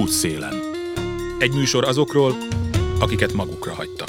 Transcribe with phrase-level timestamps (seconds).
[0.00, 0.54] Útszélen.
[1.38, 2.32] Egy műsor azokról,
[3.00, 4.08] akiket magukra hagytak.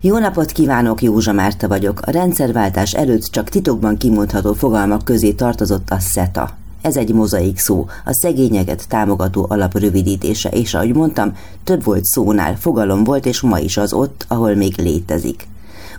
[0.00, 2.00] Jó napot kívánok, Józsa Márta vagyok.
[2.00, 6.56] A rendszerváltás előtt csak titokban kimondható fogalmak közé tartozott a SETA.
[6.82, 12.56] Ez egy mozaik szó, a szegényeket támogató alap rövidítése, és ahogy mondtam, több volt szónál,
[12.56, 15.46] fogalom volt, és ma is az ott, ahol még létezik.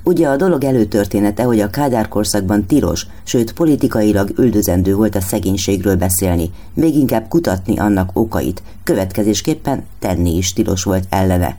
[0.03, 5.95] Ugye a dolog előtörténete, hogy a Kádár korszakban tilos, sőt politikailag üldözendő volt a szegénységről
[5.95, 11.57] beszélni, még inkább kutatni annak okait, következésképpen tenni is tilos volt ellene.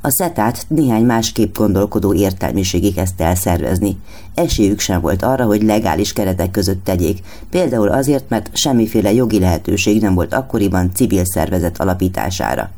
[0.00, 3.96] A szetát néhány másképp gondolkodó értelmiségi kezdte el szervezni.
[4.34, 7.18] Esélyük sem volt arra, hogy legális keretek között tegyék,
[7.50, 12.70] például azért, mert semmiféle jogi lehetőség nem volt akkoriban civil szervezet alapítására.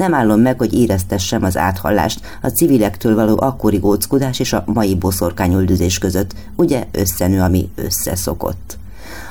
[0.00, 4.94] Nem állom meg, hogy éreztessem az áthallást a civilektől való akkori góckodás és a mai
[4.94, 8.78] boszorkányüldözés között, ugye összenő, ami összeszokott.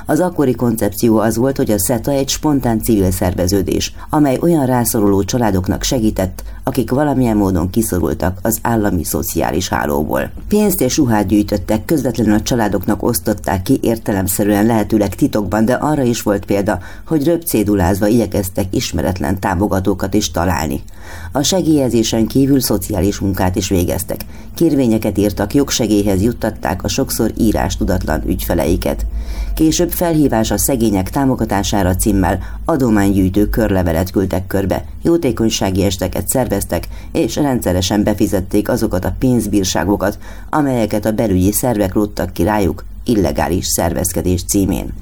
[0.10, 5.24] Az akkori koncepció az volt, hogy a SETA egy spontán civil szerveződés, amely olyan rászoruló
[5.24, 10.32] családoknak segített, akik valamilyen módon kiszorultak az állami szociális hálóból.
[10.48, 16.22] Pénzt és ruhát gyűjtöttek, közvetlenül a családoknak osztották ki értelemszerűen lehetőleg titokban, de arra is
[16.22, 20.84] volt példa, hogy röpcédulázva igyekeztek ismeretlen támogatókat is találni.
[21.32, 24.20] A segélyezésen kívül szociális munkát is végeztek.
[24.56, 29.06] Kérvényeket írtak, jogsegélyhez juttatták a sokszor írás tudatlan ügyfeleiket.
[29.54, 38.04] Később felhívás a szegények támogatására címmel adománygyűjtő körlevelet küldtek körbe, jótékonysági esteket szerveztek, és rendszeresen
[38.04, 40.20] befizették azokat a pénzbírságokat,
[40.50, 44.94] amelyeket a belügyi szervek rúttak ki rájuk illegális szervezkedés címén.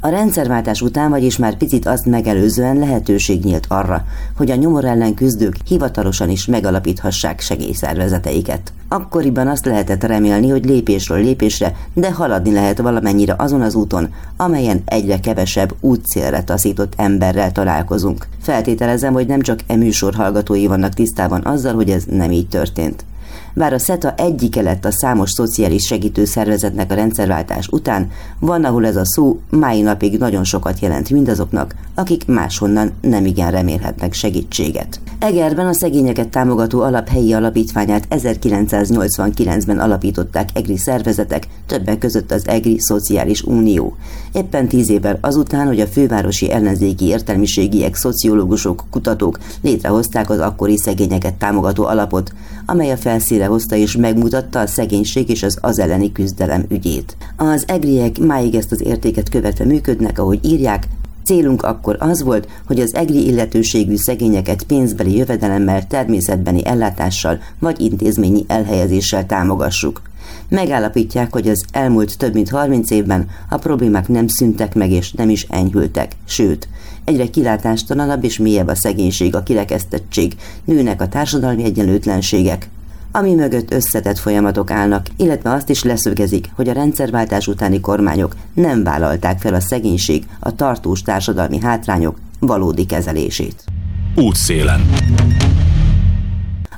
[0.00, 4.04] A rendszerváltás után, vagyis már picit azt megelőzően lehetőség nyílt arra,
[4.36, 8.72] hogy a nyomor ellen küzdők hivatalosan is megalapíthassák segélyszervezeteiket.
[8.88, 14.82] Akkoriban azt lehetett remélni, hogy lépésről lépésre, de haladni lehet valamennyire azon az úton, amelyen
[14.84, 18.26] egyre kevesebb útcélre taszított emberrel találkozunk.
[18.42, 19.76] Feltételezem, hogy nem csak e
[20.16, 23.04] hallgatói vannak tisztában azzal, hogy ez nem így történt.
[23.58, 28.10] Bár a SETA egyike lett a számos szociális segítő szervezetnek a rendszerváltás után,
[28.40, 33.50] van, ahol ez a szó mai napig nagyon sokat jelent mindazoknak, akik máshonnan nem igen
[33.50, 35.00] remélhetnek segítséget.
[35.18, 42.78] Egerben a szegényeket támogató alap helyi alapítványát 1989-ben alapították EGRI szervezetek, többek között az EGRI
[42.78, 43.96] Szociális Unió.
[44.32, 51.34] Éppen tíz évvel azután, hogy a fővárosi ellenzéki értelmiségiek, szociológusok, kutatók létrehozták az akkori szegényeket
[51.34, 52.32] támogató alapot,
[52.70, 57.16] amely a felszíre hozta és megmutatta a szegénység és az az elleni küzdelem ügyét.
[57.36, 60.86] Az egriek máig ezt az értéket követve működnek, ahogy írják,
[61.24, 68.44] Célunk akkor az volt, hogy az egri illetőségű szegényeket pénzbeli jövedelemmel, természetbeni ellátással vagy intézményi
[68.46, 70.00] elhelyezéssel támogassuk.
[70.48, 75.28] Megállapítják, hogy az elmúlt több mint 30 évben a problémák nem szüntek meg és nem
[75.28, 76.68] is enyhültek, sőt,
[77.04, 80.34] egyre kilátástalanabb és mélyebb a szegénység, a kirekesztettség,
[80.64, 82.68] nőnek a társadalmi egyenlőtlenségek,
[83.12, 88.82] ami mögött összetett folyamatok állnak, illetve azt is leszögezik, hogy a rendszerváltás utáni kormányok nem
[88.82, 93.64] vállalták fel a szegénység, a tartós társadalmi hátrányok valódi kezelését.
[94.14, 94.80] Útszélen.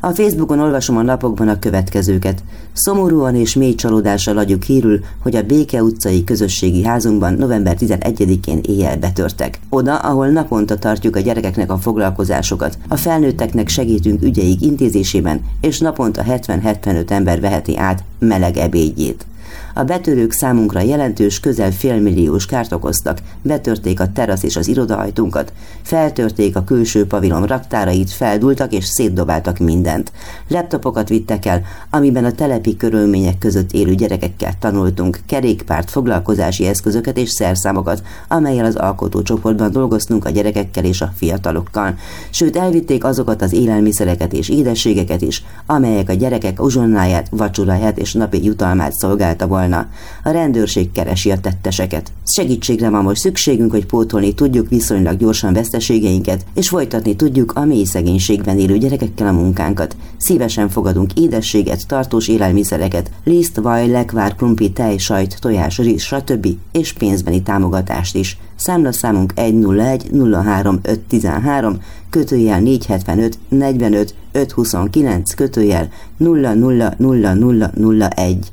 [0.03, 2.43] A Facebookon olvasom a napokban a következőket.
[2.73, 8.97] Szomorúan és mély csalódással adjuk hírül, hogy a Béke utcai közösségi házunkban november 11-én éjjel
[8.97, 9.59] betörtek.
[9.69, 16.23] Oda, ahol naponta tartjuk a gyerekeknek a foglalkozásokat, a felnőtteknek segítünk ügyeik intézésében, és naponta
[16.29, 19.27] 70-75 ember veheti át meleg ebédjét.
[19.75, 26.57] A betörők számunkra jelentős, közel félmilliós kárt okoztak, betörték a terasz és az irodaajtunkat, feltörték
[26.57, 30.13] a külső pavilon raktárait, feldultak és szétdobáltak mindent.
[30.49, 37.31] Laptopokat vittek el, amiben a telepi körülmények között élő gyerekekkel tanultunk, kerékpárt, foglalkozási eszközöket és
[37.31, 41.95] szerszámokat, amelyel az alkotócsoportban dolgoztunk a gyerekekkel és a fiatalokkal.
[42.31, 48.45] Sőt, elvitték azokat az élelmiszereket és édességeket is, amelyek a gyerekek uzsonnáját, vacsoráját és napi
[48.45, 49.89] jutalmát szolgálta volna.
[50.25, 52.13] A rendőrség keresi a tetteseket.
[52.25, 57.85] Segítségre van most szükségünk, hogy pótolni tudjuk viszonylag gyorsan veszteségeinket, és folytatni tudjuk a mély
[57.85, 59.97] szegénységben élő gyerekekkel a munkánkat.
[60.17, 66.47] Szívesen fogadunk édességet, tartós élelmiszereket, liszt, vaj, lekvár, krumpi, tej, sajt, tojás, rizs, stb.
[66.73, 68.39] és pénzbeni támogatást is.
[68.57, 70.11] Számlaszámunk 101
[70.45, 78.53] 03 513, kötőjel 475 45 529, kötőjel 000001.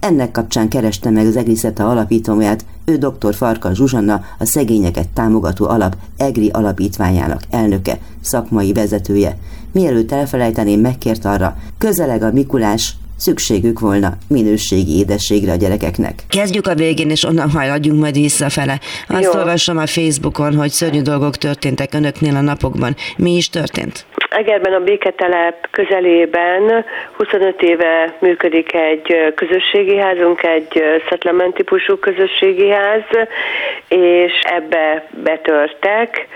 [0.00, 3.34] Ennek kapcsán kereste meg az Egriszeta alapítóját, ő dr.
[3.34, 9.36] Farka Zsuzsanna, a szegényeket támogató alap EGRI alapítványának elnöke, szakmai vezetője.
[9.72, 16.24] Mielőtt elfelejteném, megkért arra, közeleg a Mikulás, szükségük volna minőségi édességre a gyerekeknek.
[16.28, 18.80] Kezdjük a végén, és onnan haladjunk majd visszafele.
[19.08, 19.32] Azt Jó.
[19.32, 22.96] olvasom a Facebookon, hogy szörnyű dolgok történtek önöknél a napokban.
[23.16, 24.06] Mi is történt?
[24.30, 26.84] Egerben a Béketelep közelében
[27.16, 33.02] 25 éve működik egy közösségi házunk, egy szettlement típusú közösségi ház,
[33.88, 36.28] és ebbe betörtek.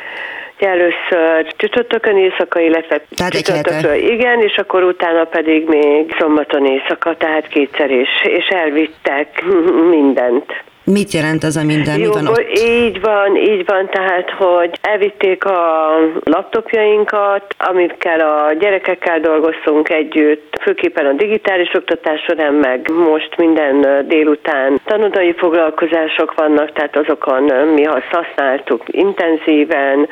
[0.58, 7.48] Először csütörtökön éjszaka, illetve tehát csütörtökön, igen, és akkor utána pedig még szombaton éjszaka, tehát
[7.48, 9.44] kétszer is, és elvittek
[9.94, 10.52] mindent.
[10.84, 11.98] Mit jelent az a minden?
[11.98, 12.58] Jó, Mi van ott?
[12.58, 15.94] Így van, így van, tehát, hogy elvitték a
[16.24, 24.80] laptopjainkat, amikkel a gyerekekkel dolgoztunk együtt, főképpen a digitális oktatás során, meg most minden délután
[24.84, 27.42] tanodai foglalkozások vannak, tehát azokon
[27.74, 30.08] mi azt használtuk intenzíven,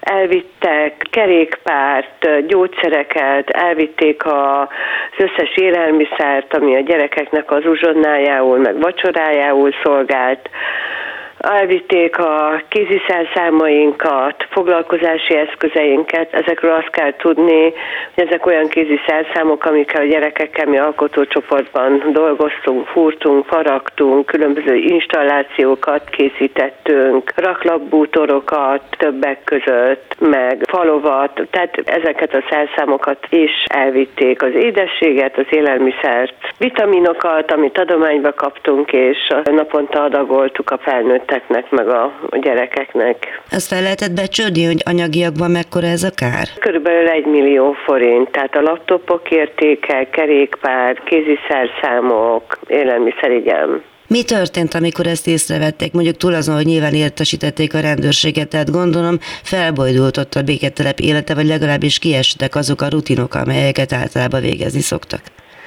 [0.00, 4.68] elvittek kerékpárt, gyógyszereket, elvitték az
[5.18, 9.72] összes élelmiszert, ami a gyerekeknek az uzsonnájául, meg vacsorájául
[10.04, 10.48] forget
[11.46, 17.62] elvitték a kéziszerszámainkat, foglalkozási eszközeinket, ezekről azt kell tudni,
[18.14, 27.32] hogy ezek olyan kéziszerszámok, amikkel a gyerekekkel mi alkotócsoportban dolgoztunk, fúrtunk, faragtunk, különböző installációkat készítettünk,
[27.36, 36.34] raklapbútorokat többek között, meg falovat, tehát ezeket a szerszámokat is elvitték, az édességet, az élelmiszert,
[36.58, 43.42] vitaminokat, amit adományba kaptunk, és naponta adagoltuk a felnőttek felnőtteknek, meg a, gyerekeknek.
[43.50, 46.48] Ezt fel lehetett becsődni, hogy anyagiakban mekkora ez a kár?
[46.60, 53.82] Körülbelül egy millió forint, tehát a laptopok értéke, kerékpár, kéziszerszámok, élelmiszer, igen.
[54.08, 55.92] Mi történt, amikor ezt észrevették?
[55.92, 61.34] Mondjuk túl azon, hogy nyilván értesítették a rendőrséget, tehát gondolom felbojdult ott a béketelep élete,
[61.34, 65.20] vagy legalábbis kiestek azok a rutinok, amelyeket általában végezni szoktak.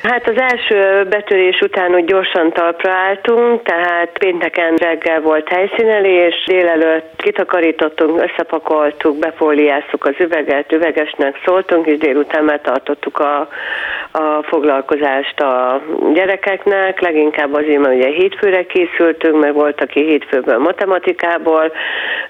[0.04, 7.14] Hát az első betörés után úgy gyorsan talpra álltunk, tehát pénteken reggel volt helyszínelés, délelőtt
[7.18, 13.40] kitakarítottunk, összepakoltuk, befóliáztuk az üveget, üvegesnek szóltunk, és délután már tartottuk a,
[14.12, 15.82] a foglalkozást a
[16.14, 21.72] gyerekeknek, leginkább azért, mert ugye hétfőre készültünk, meg volt, aki hétfőből matematikából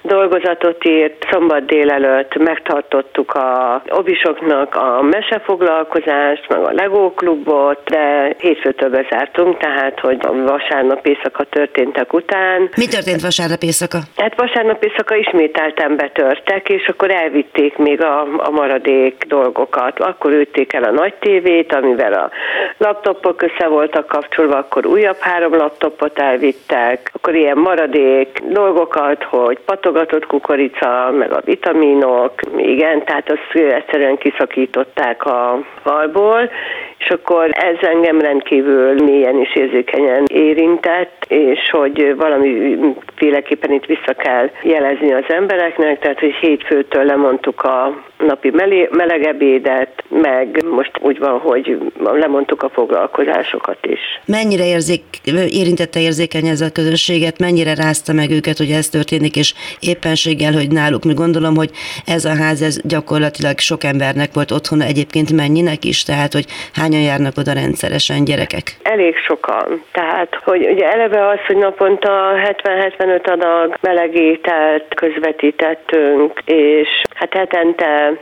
[0.02, 7.10] dolgozatot írt, szombat délelőtt megtartottuk a obisoknak a mesefoglalkozást, meg a Lego
[7.60, 12.68] volt, de hétfőtől bezártunk, tehát hogy vasárnap éjszaka történtek után.
[12.76, 13.98] Mi történt vasárnap éjszaka?
[14.16, 20.00] Hát vasárnap éjszaka ismételten betörtek, és akkor elvitték még a, a maradék dolgokat.
[20.00, 22.30] Akkor ütték el a nagy tévét, amivel a
[22.78, 30.26] laptopok össze voltak kapcsolva, akkor újabb három laptopot elvittek, akkor ilyen maradék dolgokat, hogy patogatott
[30.26, 36.50] kukorica, meg a vitaminok, igen, tehát azt egyszerűen kiszakították a falból,
[36.98, 44.50] és akkor ez engem rendkívül mélyen és érzékenyen érintett, és hogy valamiféleképpen itt vissza kell
[44.62, 48.52] jelezni az embereknek, tehát hogy hétfőtől lemondtuk a napi
[48.90, 54.00] melegebédet, meg most úgy van, hogy lemondtuk a foglalkozásokat is.
[54.26, 55.02] Mennyire érzik,
[55.48, 60.70] érintette érzékeny ez a közösséget, mennyire rázta meg őket, hogy ez történik, és éppenséggel, hogy
[60.70, 61.70] náluk, mi gondolom, hogy
[62.06, 66.44] ez a ház ez gyakorlatilag sok embernek volt otthona, egyébként mennyinek is, tehát hogy
[66.74, 68.76] hányan járnak oda rendszeresen gyerekek?
[68.82, 69.82] Elég sokan.
[69.92, 72.32] Tehát, hogy ugye eleve az, hogy naponta
[72.62, 78.12] 70-75 adag melegételt közvetítettünk, és hát hetente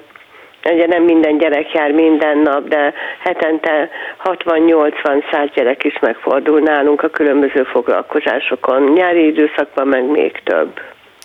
[0.72, 3.90] Ugye nem minden gyerek jár minden nap, de hetente
[4.24, 8.82] 60-80-100 gyerek is megfordul nálunk a különböző foglalkozásokon.
[8.82, 10.80] Nyári időszakban meg még több.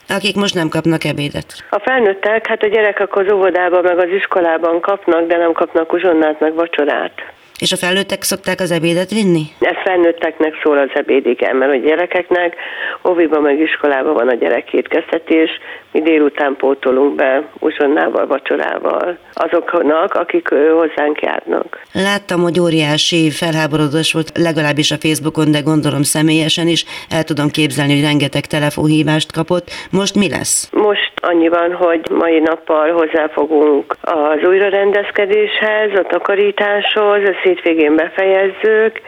[0.07, 1.45] Akik most nem kapnak ebédet?
[1.69, 6.39] A felnőttek, hát a gyerekek az óvodában meg az iskolában kapnak, de nem kapnak uzsonnát
[6.39, 7.13] meg vacsorát.
[7.63, 9.43] És a felnőttek szokták az ebédet vinni?
[9.59, 12.55] Ez felnőtteknek szól az ebéd, igen, mert a gyerekeknek
[13.09, 15.49] óviban meg iskolában van a gyerekétkeztetés,
[15.93, 21.81] mi délután pótolunk be uzsonnával, vacsorával azoknak, akik hozzánk járnak.
[21.93, 26.85] Láttam, hogy óriási felháborodás volt legalábbis a Facebookon, de gondolom személyesen is.
[27.09, 29.67] El tudom képzelni, hogy rengeteg telefonhívást kapott.
[29.91, 30.69] Most mi lesz?
[30.71, 39.01] Most annyi van, hogy mai nappal hozzáfogunk az újrarendezkedéshez, a takarításhoz, a hétvégén befejezzük,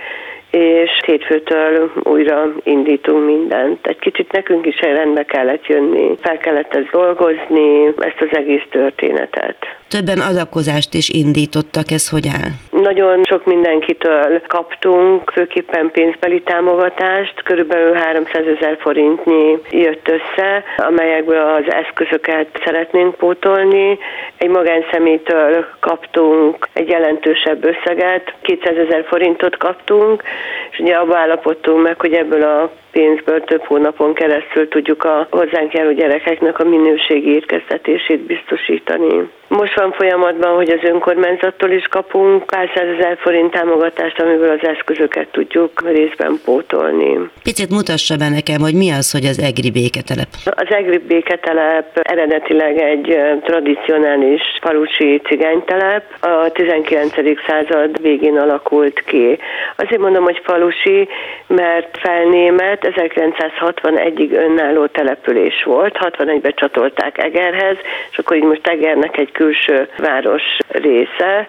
[0.55, 3.87] és hétfőtől újra indítunk mindent.
[3.87, 9.57] Egy kicsit nekünk is rendbe kellett jönni, fel kellett ezt dolgozni, ezt az egész történetet.
[9.87, 12.49] Többen adakozást is indítottak, ez hogy áll?
[12.85, 21.73] Nagyon sok mindenkitől kaptunk, főképpen pénzbeli támogatást, körülbelül 300 ezer forintnyi jött össze, amelyekből az
[21.73, 23.97] eszközöket szeretnénk pótolni.
[24.37, 30.23] Egy magánszemélytől kaptunk egy jelentősebb összeget, 200 ezer forintot kaptunk,
[30.71, 35.73] és ugye abba állapodtunk meg, hogy ebből a pénzből több hónapon keresztül tudjuk a hozzánk
[35.73, 39.29] járó gyerekeknek a minőségi étkeztetését biztosítani.
[39.47, 45.27] Most van folyamatban, hogy az önkormányzattól is kapunk pár százezer forint támogatást, amiből az eszközöket
[45.31, 47.19] tudjuk részben pótolni.
[47.43, 50.27] Picit mutassa be nekem, hogy mi az, hogy az EGRI béketelep.
[50.45, 56.03] Az EGRI béketelep eredetileg egy tradicionális falusi cigánytelep.
[56.19, 57.13] A 19.
[57.47, 59.37] század végén alakult ki.
[59.75, 61.07] Azért mondom, hogy falusi,
[61.47, 65.97] mert felnémet 1961-ig önálló település volt.
[65.99, 67.77] 61-ben csatolták Egerhez,
[68.11, 71.47] és akkor így most Egernek egy külső város része.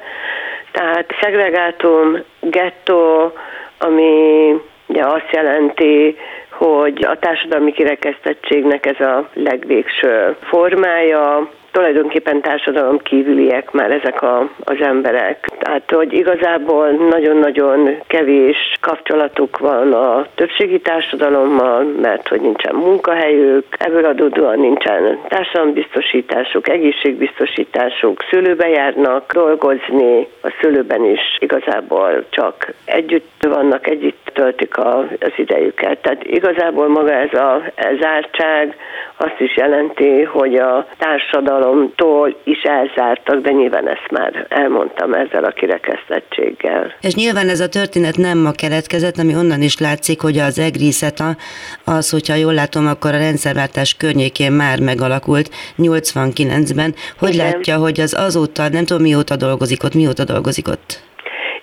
[0.71, 3.33] Tehát szegregátum, gettó,
[3.79, 4.55] ami
[4.87, 6.17] ugye azt jelenti,
[6.51, 14.77] hogy a társadalmi kirekesztettségnek ez a legvégső formája, tulajdonképpen társadalom kívüliek már ezek a, az
[14.81, 15.49] emberek.
[15.59, 24.05] Tehát, hogy igazából nagyon-nagyon kevés kapcsolatuk van a többségi társadalommal, mert hogy nincsen munkahelyük, ebből
[24.05, 34.31] adódóan nincsen társadalombiztosításuk, egészségbiztosításuk, szülőbe járnak dolgozni, a szülőben is igazából csak együtt vannak, együtt
[34.33, 35.99] töltik a, az idejüket.
[35.99, 37.63] Tehát igazából maga ez a
[38.01, 38.77] zártság
[39.17, 45.45] azt is jelenti, hogy a társadalom társadalomtól is elzártak, de nyilván ezt már elmondtam ezzel
[45.45, 46.95] a kirekesztettséggel.
[47.01, 51.37] És nyilván ez a történet nem ma keletkezett, ami onnan is látszik, hogy az egriszeta
[51.85, 56.95] az, hogyha jól látom, akkor a rendszerváltás környékén már megalakult 89-ben.
[57.19, 57.47] Hogy Igen.
[57.47, 61.05] látja, hogy az azóta, nem tudom mióta dolgozik ott, mióta dolgozik ott?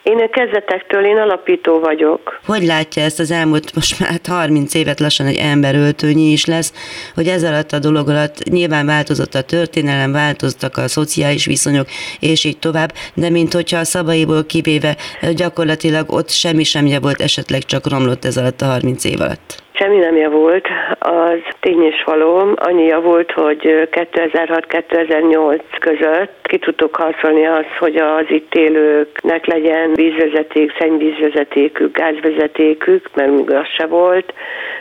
[0.03, 2.39] Én a kezdetektől, én alapító vagyok.
[2.45, 6.73] Hogy látja ezt az elmúlt, most már 30 évet lassan egy emberöltőnyi is lesz,
[7.15, 11.87] hogy ez alatt a dolog alatt nyilván változott a történelem, változtak a szociális viszonyok,
[12.19, 14.95] és így tovább, de mint hogyha a szabaiból kivéve
[15.35, 19.62] gyakorlatilag ott semmi sem volt, esetleg csak romlott ez alatt a 30 év alatt.
[19.75, 20.67] Semmi nem javult,
[20.99, 22.53] az tény és való.
[22.55, 30.73] Annyi javult, hogy 2006-2008 között ki tudtuk harcolni azt, hogy az itt élőknek legyen vízvezeték,
[30.79, 34.33] szennyvízvezetékük, gázvezetékük, mert az se volt,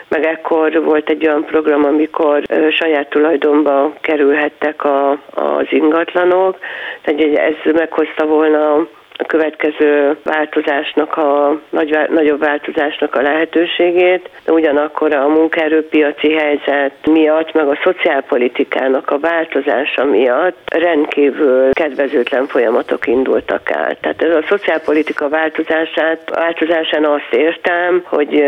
[0.08, 6.58] meg ekkor volt egy olyan program, amikor saját tulajdonba kerülhettek a, az ingatlanok,
[7.02, 8.86] tehát ez meghozta volna
[9.22, 17.52] a következő változásnak, a nagy, nagyobb változásnak a lehetőségét, de ugyanakkor a munkaerőpiaci helyzet miatt,
[17.52, 23.96] meg a szociálpolitikának a változása miatt rendkívül kedvezőtlen folyamatok indultak el.
[24.00, 28.44] Tehát ez a szociálpolitika változását, változásán azt értem, hogy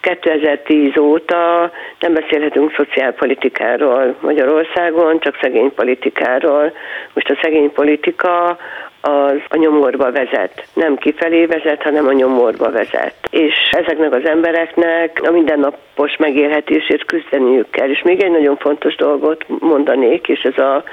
[0.00, 6.72] 2010 óta nem beszélhetünk szociálpolitikáról Magyarországon, csak szegénypolitikáról.
[7.14, 8.58] Most a szegénypolitika
[9.02, 10.66] az a nyomorba vezet.
[10.74, 13.14] Nem kifelé vezet, hanem a nyomorba vezet.
[13.30, 17.88] És ezeknek az embereknek a mindennapos megélhetését küzdeniük kell.
[17.88, 20.84] És még egy nagyon fontos dolgot mondanék, és ez a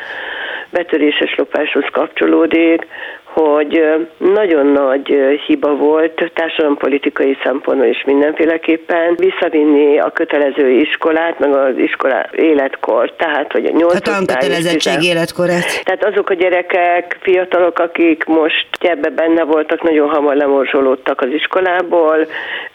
[0.72, 2.88] betöréses lopáshoz kapcsolódik,
[3.34, 3.84] hogy
[4.18, 5.16] nagyon nagy
[5.48, 13.52] hiba volt társadalompolitikai szempontból is mindenféleképpen visszavinni a kötelező iskolát, meg az iskola életkor, tehát
[13.52, 15.84] hogy a 8 A tankötelezettség életkorát.
[15.84, 22.28] Tehát azok a gyerekek, fiatalok, akik most ebbe benne voltak, nagyon hamar lemorzsolódtak az iskolából,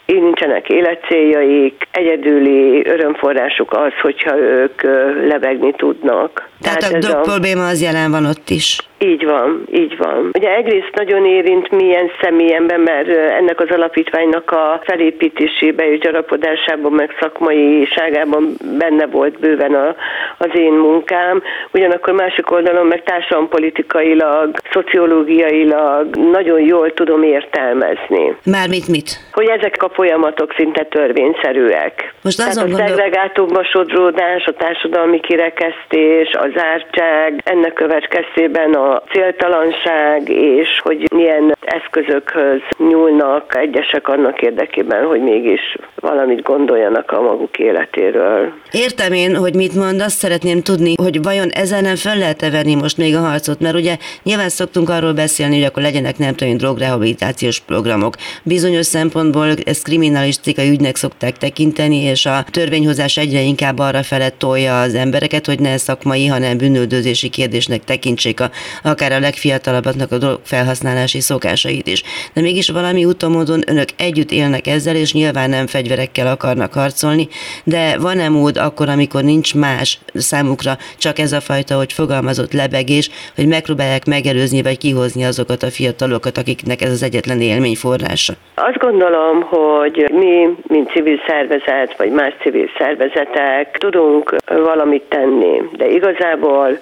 [0.05, 4.81] így nincsenek életcéljaik, egyedüli örömforrásuk az, hogyha ők
[5.27, 6.49] lebegni tudnak.
[6.61, 7.21] Tehát, Tehát a drog a...
[7.21, 8.79] probléma az jelen van ott is.
[8.99, 10.29] Így van, így van.
[10.33, 17.15] Ugye egyrészt nagyon érint milyen személyemben, mert ennek az alapítványnak a felépítésébe és gyarapodásában, meg
[17.19, 19.95] szakmai ságában benne volt bőven a,
[20.37, 21.41] az én munkám.
[21.73, 28.35] Ugyanakkor másik oldalon meg társadalompolitikailag, szociológiailag nagyon jól tudom értelmezni.
[28.45, 29.19] Mármint mit?
[29.31, 32.13] Hogy ezek a folyamatok szinte törvényszerűek.
[32.21, 32.87] Most azon Tehát a gondol...
[32.87, 42.61] szegregátumba sodródás, a társadalmi kirekesztés, az ártság, ennek következtében a céltalanság, és hogy milyen eszközökhöz
[42.77, 48.53] nyúlnak egyesek annak érdekében, hogy mégis valamit gondoljanak a maguk életéről.
[48.71, 52.75] Értem én, hogy mit mond, azt szeretném tudni, hogy vajon ezen nem fel lehet-e venni
[52.75, 56.57] most még a harcot, mert ugye nyilván szoktunk arról beszélni, hogy akkor legyenek nem tudom,
[56.57, 58.13] drogrehabilitációs programok.
[58.43, 64.81] Bizonyos szempontból ezt kriminalisztikai ügynek szokták tekinteni, és a törvényhozás egyre inkább arra felett tolja
[64.81, 68.49] az embereket, hogy ne szakmai, hanem bűnöldözési kérdésnek tekintsék a,
[68.83, 72.03] akár a legfiatalabbaknak a dolog felhasználási szokásait is.
[72.33, 77.27] De mégis valami úton önök együtt élnek ezzel, és nyilván nem fegyverekkel akarnak harcolni,
[77.63, 83.09] de van-e mód akkor, amikor nincs más számukra, csak ez a fajta, hogy fogalmazott lebegés,
[83.35, 88.33] hogy megpróbálják megelőzni vagy kihozni azokat a fiatalokat, akiknek ez az egyetlen élmény forrása?
[88.55, 89.74] Azt gondolom, hogy
[90.11, 96.77] mi, mint civil szervezet, vagy más civil szervezetek tudunk valamit tenni, de igazából,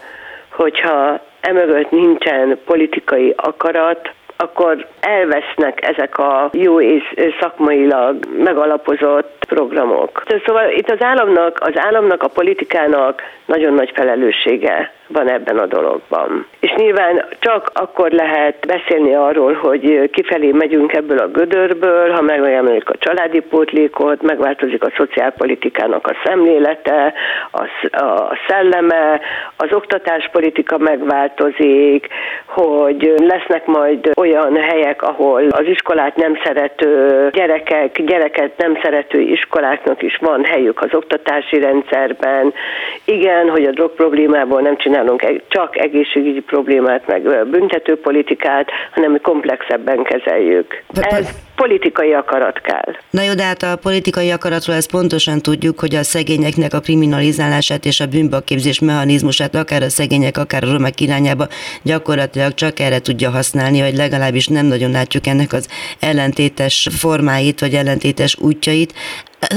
[0.52, 10.24] hogyha emögött nincsen politikai akarat, akkor elvesznek ezek a jó és szakmailag megalapozott programok.
[10.46, 16.46] Szóval itt az államnak, az államnak, a politikának nagyon nagy felelőssége van ebben a dologban.
[16.60, 22.90] És nyilván csak akkor lehet beszélni arról, hogy kifelé megyünk ebből a gödörből, ha megemeljük
[22.90, 27.14] a családi pótlékot, megváltozik a szociálpolitikának a szemlélete,
[27.52, 27.62] a,
[28.04, 29.22] a szelleme,
[29.58, 32.08] az oktatáspolitika megváltozik,
[32.46, 40.02] hogy lesznek majd olyan helyek, ahol az iskolát nem szerető gyerekek, gyereket nem szerető iskoláknak
[40.02, 42.54] is van helyük az oktatási rendszerben.
[43.06, 50.04] Igen, hogy a drog problémából nem csinálunk csak egészségügyi problémát, meg büntetőpolitikát, hanem mi komplexebben
[50.04, 50.84] kezeljük.
[50.94, 52.94] Ez politikai akarat kell.
[53.10, 57.86] Na jó, de hát a politikai akaratról ezt pontosan tudjuk, hogy a szegényeknek a kriminalizálását
[57.86, 61.48] és a bűnbakképzés mechanizmusát akár a szegények, akár a romák irányába
[61.84, 65.68] gyakorlatilag csak erre tudja használni, vagy legalábbis nem nagyon látjuk ennek az
[66.00, 68.94] ellentétes formáit, vagy ellentétes útjait.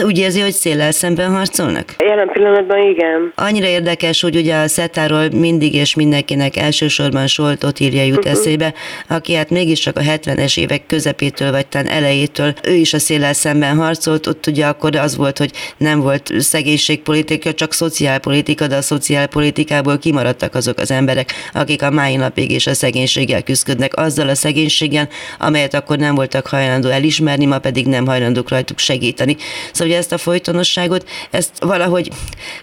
[0.05, 1.95] Úgy érzi, hogy széllel szemben harcolnak?
[1.99, 3.33] Jelen pillanatban igen.
[3.35, 8.33] Annyira érdekes, hogy ugye a szetáról mindig és mindenkinek elsősorban Soltot írja jut uh-huh.
[8.33, 8.75] eszébe,
[9.09, 13.77] aki hát mégiscsak a 70-es évek közepétől vagy talán elejétől ő is a széllel szemben
[13.77, 19.99] harcolt, ott ugye akkor az volt, hogy nem volt szegénységpolitika, csak szociálpolitika, de a szociálpolitikából
[19.99, 25.09] kimaradtak azok az emberek, akik a mai napig is a szegénységgel küzdködnek, azzal a szegénységgel,
[25.39, 29.37] amelyet akkor nem voltak hajlandó elismerni, ma pedig nem hajlandók rajtuk segíteni.
[29.73, 32.09] Szóval ugye ezt a folytonosságot, ezt valahogy,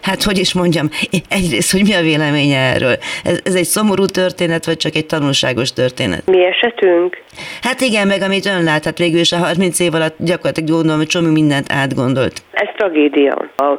[0.02, 0.90] hát hogy is mondjam,
[1.28, 2.98] egyrészt, hogy mi a véleménye erről?
[3.24, 6.26] Ez, ez egy szomorú történet, vagy csak egy tanulságos történet?
[6.26, 7.22] Mi esetünk?
[7.62, 10.98] Hát igen, meg amit ön lát, hát végül is a 30 év alatt gyakorlatilag gondolom,
[10.98, 12.42] hogy csomó mindent átgondolt.
[12.52, 13.34] Ez tragédia.
[13.56, 13.78] A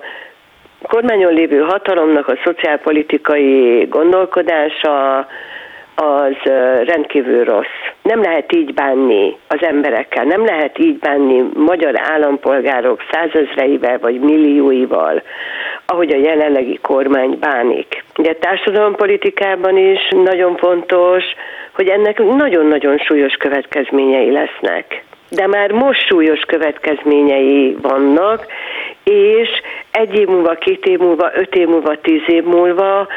[0.87, 5.27] kormányon lévő hatalomnak a szociálpolitikai gondolkodása,
[5.95, 6.51] az
[6.85, 7.77] rendkívül rossz.
[8.01, 15.21] Nem lehet így bánni az emberekkel, nem lehet így bánni magyar állampolgárok százezreivel vagy millióival,
[15.85, 18.03] ahogy a jelenlegi kormány bánik.
[18.17, 21.23] Ugye társadalompolitikában is nagyon fontos,
[21.73, 28.45] hogy ennek nagyon-nagyon súlyos következményei lesznek de már most súlyos következményei vannak,
[29.03, 29.49] és
[29.91, 33.07] egy év múlva, két év múlva, öt év múlva, tíz év múlva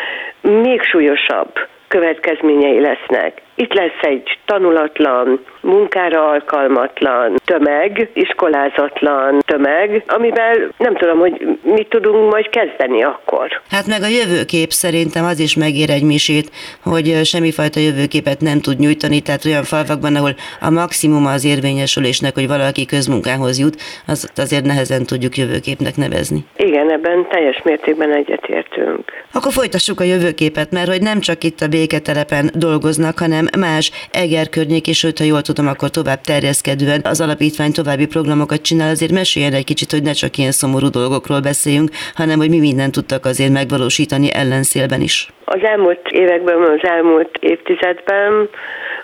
[0.41, 1.53] még súlyosabb
[1.89, 3.43] következményei lesznek.
[3.55, 12.31] Itt lesz egy tanulatlan, munkára alkalmatlan tömeg, iskolázatlan tömeg, amivel nem tudom, hogy mit tudunk
[12.31, 13.61] majd kezdeni akkor.
[13.71, 16.51] Hát meg a jövőkép szerintem az is megér egy misét,
[16.83, 22.47] hogy semmifajta jövőképet nem tud nyújtani, tehát olyan falvakban, ahol a maximum az érvényesülésnek, hogy
[22.49, 26.45] valaki közmunkához jut, az azért nehezen tudjuk jövőképnek nevezni.
[26.57, 29.05] Igen, ebben teljes mértékben egyetértünk.
[29.33, 34.49] Akkor folytassuk a jövőképet, mert hogy nem csak itt a béketelepen dolgoznak, hanem más Eger
[34.49, 39.13] környék, és sőt, ha jól tudom, akkor tovább terjeszkedően az alapítvány további programokat csinál, azért
[39.13, 43.25] meséljen egy kicsit, hogy ne csak ilyen szomorú dolgokról beszéljünk, hanem hogy mi mindent tudtak
[43.25, 45.17] azért megvalósítani ellenszélben is.
[45.45, 48.49] Az elmúlt években, az elmúlt évtizedben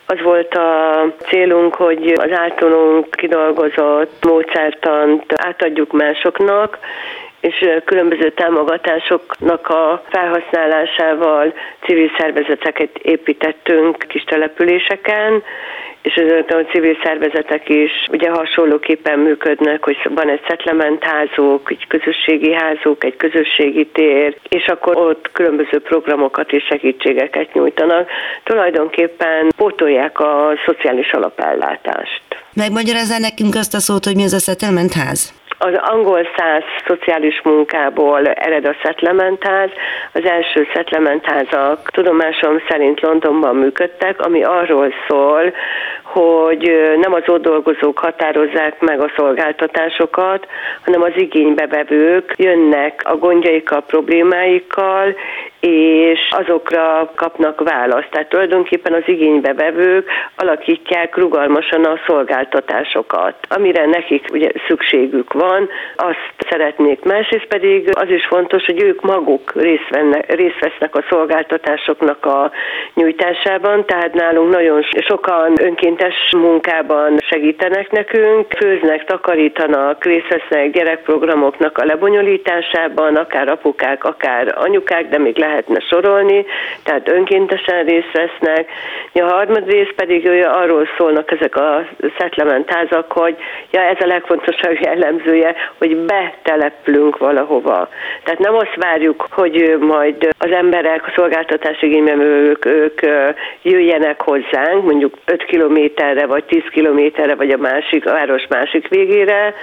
[0.07, 0.71] az volt a
[1.29, 6.79] célunk, hogy az általunk kidolgozott módszertant átadjuk másoknak,
[7.41, 11.55] és különböző támogatásoknak a felhasználásával
[11.87, 15.43] civil szervezeteket építettünk kis településeken,
[16.05, 22.53] és az a civil szervezetek is ugye hasonlóképpen működnek, hogy van egy szetlementházuk, egy közösségi
[22.53, 28.09] házuk, egy közösségi tér, és akkor ott különböző programokat és segítségeket nyújtanak.
[28.43, 32.23] Tulajdonképpen pótolják a szociális alapellátást.
[32.55, 35.43] Megmagyarázzál nekünk azt a szót, hogy mi az a szetlementház?
[35.59, 39.71] Az angol száz szociális munkából ered a szetlementház.
[40.13, 45.53] Az első szetlementházak tudomásom szerint Londonban működtek, ami arról szól,
[46.15, 50.47] hogy nem az ott dolgozók határozzák meg a szolgáltatásokat,
[50.85, 55.15] hanem az igénybevevők jönnek a gondjaikkal, problémáikkal,
[55.67, 58.11] és azokra kapnak választ.
[58.11, 67.05] Tehát tulajdonképpen az igénybevevők alakítják rugalmasan a szolgáltatásokat, amire nekik ugye szükségük van, azt szeretnék.
[67.05, 72.51] Másrészt pedig az is fontos, hogy ők maguk részt, vennek, részt vesznek a szolgáltatásoknak a
[72.95, 81.85] nyújtásában, tehát nálunk nagyon sokan önkéntes munkában segítenek nekünk, főznek, takarítanak, részt vesznek gyerekprogramoknak a
[81.85, 86.47] lebonyolításában, akár apukák, akár anyukák, de még lehetne sorolni,
[86.83, 88.71] tehát önkéntesen részt vesznek.
[89.13, 91.87] A harmadrészt pedig arról szólnak ezek a
[92.19, 93.37] szettlementházak, hogy
[93.71, 97.89] ja, ez a legfontosabb jellemzője, hogy betelepülünk valahova.
[98.25, 103.01] Tehát nem azt várjuk, hogy majd az emberek, a szolgáltatási igénybevők, ők
[103.63, 109.55] jöjjenek hozzánk, mondjuk 5 kilométerre, vagy 10 kilométerre, vagy a másik, a város másik végére,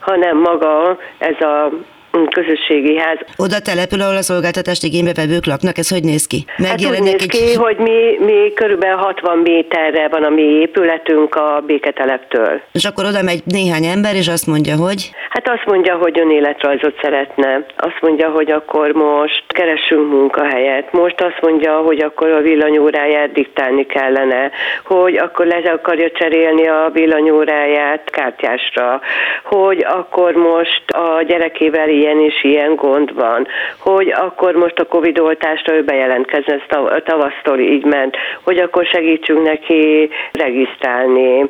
[0.00, 1.70] hanem maga ez a
[2.10, 3.18] közösségi ház.
[3.36, 6.44] Oda települ, ahol a szolgáltatást igénybe vevők laknak, ez hogy néz ki?
[6.56, 7.56] Hát úgy néz ki, egy...
[7.56, 12.60] hogy mi, mi körülbelül 60 méterre van a mi épületünk a béketeleptől.
[12.72, 15.10] És akkor oda megy néhány ember, és azt mondja, hogy?
[15.44, 17.64] Hát azt mondja, hogy önéletrajzot szeretne.
[17.76, 20.92] Azt mondja, hogy akkor most keresünk munkahelyet.
[20.92, 24.50] Most azt mondja, hogy akkor a villanyóráját diktálni kellene.
[24.84, 29.00] Hogy akkor le akarja cserélni a villanyóráját kártyásra.
[29.44, 33.46] Hogy akkor most a gyerekével ilyen és ilyen gond van,
[33.78, 39.42] hogy akkor most a Covid oltásra ő bejelentkezne, ez tavasztól így ment, hogy akkor segítsünk
[39.42, 41.44] neki regisztrálni,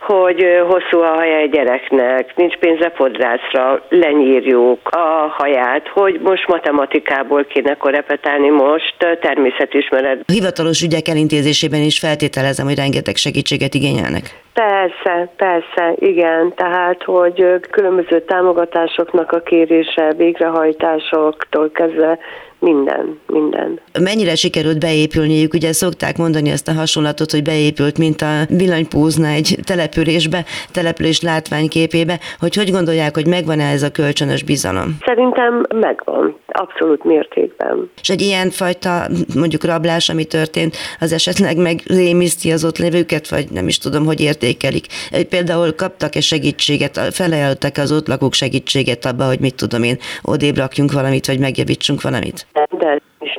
[0.00, 2.90] hogy hosszú a haja egy gyereknek, nincs pénze
[3.20, 10.22] fodrászra, lenyírjuk a haját, hogy most matematikából kéne korepetálni, most természetismeret.
[10.26, 14.22] A hivatalos ügyek elintézésében is feltételezem, hogy rengeteg segítséget igényelnek.
[14.54, 16.52] Persze, persze, igen.
[16.56, 22.18] Tehát, hogy különböző támogatásoknak a kérése, végrehajtásoktól kezdve
[22.60, 23.80] minden, minden.
[24.00, 25.54] Mennyire sikerült beépülniük?
[25.54, 32.18] Ugye szokták mondani ezt a hasonlatot, hogy beépült, mint a villanypúzna egy településbe, település látványképébe,
[32.38, 34.96] hogy hogy gondolják, hogy megvan-e ez a kölcsönös bizalom?
[35.04, 37.90] Szerintem megvan, abszolút mértékben.
[38.00, 43.28] És egy ilyen fajta mondjuk rablás, ami történt, az esetleg meg rémiszti az ott lévőket,
[43.28, 44.86] vagy nem is tudom, hogy értékelik.
[45.28, 50.92] Például kaptak-e segítséget, felajánlottak az ott lakók segítséget abba, hogy mit tudom én, odébb rakjunk
[50.92, 52.46] valamit, vagy megjavítsunk valamit?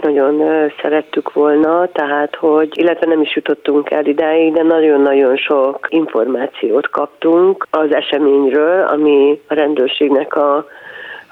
[0.02, 0.44] Nagyon
[0.82, 7.68] szerettük volna, tehát hogy, illetve nem is jutottunk el idáig, de nagyon-nagyon sok információt kaptunk
[7.70, 10.66] az eseményről, ami a rendőrségnek a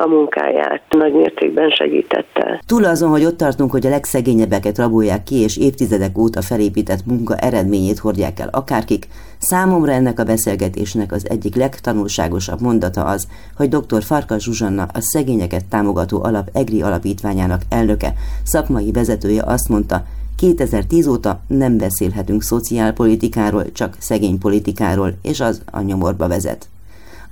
[0.02, 2.62] a munkáját nagy mértékben segítette.
[2.66, 7.36] Túl azon, hogy ott tartunk, hogy a legszegényebbeket rabolják ki, és évtizedek óta felépített munka
[7.36, 9.08] eredményét hordják el akárkik,
[9.38, 14.04] számomra ennek a beszélgetésnek az egyik legtanulságosabb mondata az, hogy dr.
[14.04, 20.04] Farkas Zsuzsanna, a szegényeket támogató alap EGRI alapítványának elnöke, szakmai vezetője azt mondta,
[20.38, 26.70] 2010 óta nem beszélhetünk szociálpolitikáról, csak szegénypolitikáról, és az a nyomorba vezet.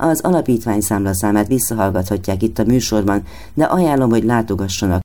[0.00, 3.22] Az alapítvány számlaszámát visszahallgathatják itt a műsorban,
[3.54, 5.00] de ajánlom, hogy látogassanak.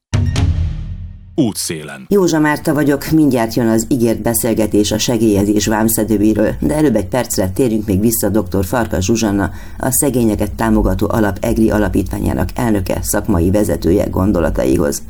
[1.36, 2.06] Útszélen.
[2.10, 7.50] Józsa Márta vagyok, mindjárt jön az ígért beszélgetés a segélyezés vámszedőiről, de előbb egy percre
[7.50, 8.66] térjünk még vissza dr.
[8.66, 15.02] Farkas Zsuzsanna, a szegényeket támogató alap EGRI alapítványának elnöke, szakmai vezetője gondolataihoz.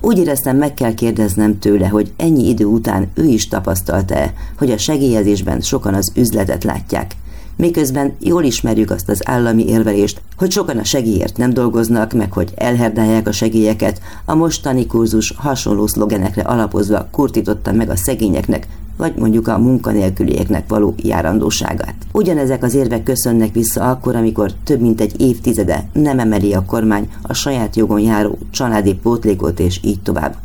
[0.00, 4.78] Úgy éreztem, meg kell kérdeznem tőle, hogy ennyi idő után ő is tapasztalta-e, hogy a
[4.78, 7.14] segélyezésben sokan az üzletet látják
[7.56, 12.52] miközben jól ismerjük azt az állami érvelést, hogy sokan a segélyért nem dolgoznak, meg hogy
[12.54, 19.48] elherdálják a segélyeket, a mostani kurzus hasonló szlogenekre alapozva kurtította meg a szegényeknek, vagy mondjuk
[19.48, 21.94] a munkanélkülieknek való járandóságát.
[22.12, 27.10] Ugyanezek az érvek köszönnek vissza akkor, amikor több mint egy évtizede nem emeli a kormány
[27.22, 30.36] a saját jogon járó családi pótlékot és így tovább.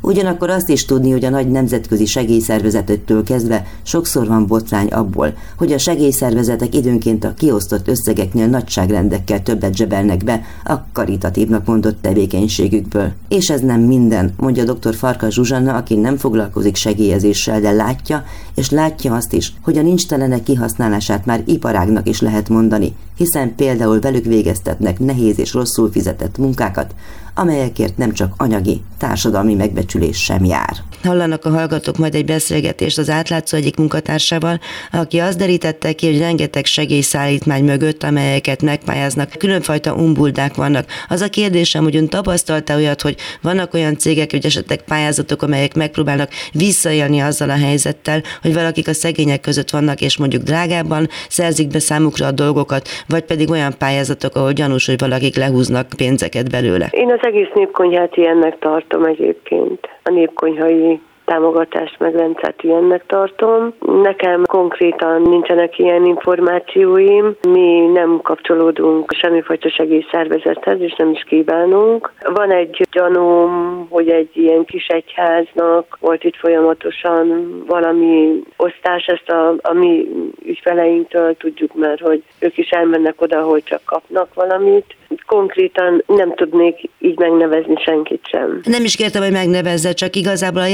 [0.00, 5.72] Ugyanakkor azt is tudni, hogy a nagy nemzetközi segélyszervezetettől kezdve sokszor van botrány abból, hogy
[5.72, 13.12] a segélyszervezetek időnként a kiosztott összegeknél nagyságrendekkel többet zsebelnek be a karitatívnak mondott tevékenységükből.
[13.28, 14.94] És ez nem minden, mondja dr.
[14.94, 20.42] Farka Zsuzsanna, aki nem foglalkozik segélyezéssel, de látja, és látja azt is, hogy a nincstelenek
[20.42, 26.94] kihasználását már iparágnak is lehet mondani, hiszen például velük végeztetnek nehéz és rosszul fizetett munkákat,
[27.34, 30.76] amelyekért nem csak anyagi, társadalmi megbecsülés sem jár.
[31.02, 34.60] Hallanak a hallgatók majd egy beszélgetést az átlátszó egyik munkatársával,
[34.92, 40.86] aki azt derítette ki, hogy rengeteg segélyszállítmány mögött, amelyeket megpályáznak, különfajta umbuldák vannak.
[41.08, 45.74] Az a kérdésem, hogy ön tapasztalta olyat, hogy vannak olyan cégek, hogy esetleg pályázatok, amelyek
[45.74, 51.68] megpróbálnak visszaélni azzal a helyzettel, hogy valakik a szegények között vannak, és mondjuk drágábban szerzik
[51.68, 56.88] be számukra a dolgokat, vagy pedig olyan pályázatok, ahol gyanús, hogy valakik lehúznak pénzeket belőle?
[56.90, 59.80] Én az egész népkonyhát ilyennek tartom egyébként.
[60.02, 63.74] A népkonyhai támogatást meg rendszert ilyennek tartom.
[64.02, 72.12] Nekem konkrétan nincsenek ilyen információim, mi nem kapcsolódunk semmifajta segélyszervezethez, és nem is kívánunk.
[72.34, 79.54] Van egy gyanúm, hogy egy ilyen kis egyháznak volt itt folyamatosan valami osztás, ezt a,
[79.62, 80.08] a mi
[80.44, 84.94] ügyfeleinktől tudjuk már, hogy ők is elmennek oda, hogy csak kapnak valamit.
[85.26, 88.60] Konkrétan nem tudnék így megnevezni senkit sem.
[88.64, 90.66] Nem is kértem, hogy megnevezze, csak igazából a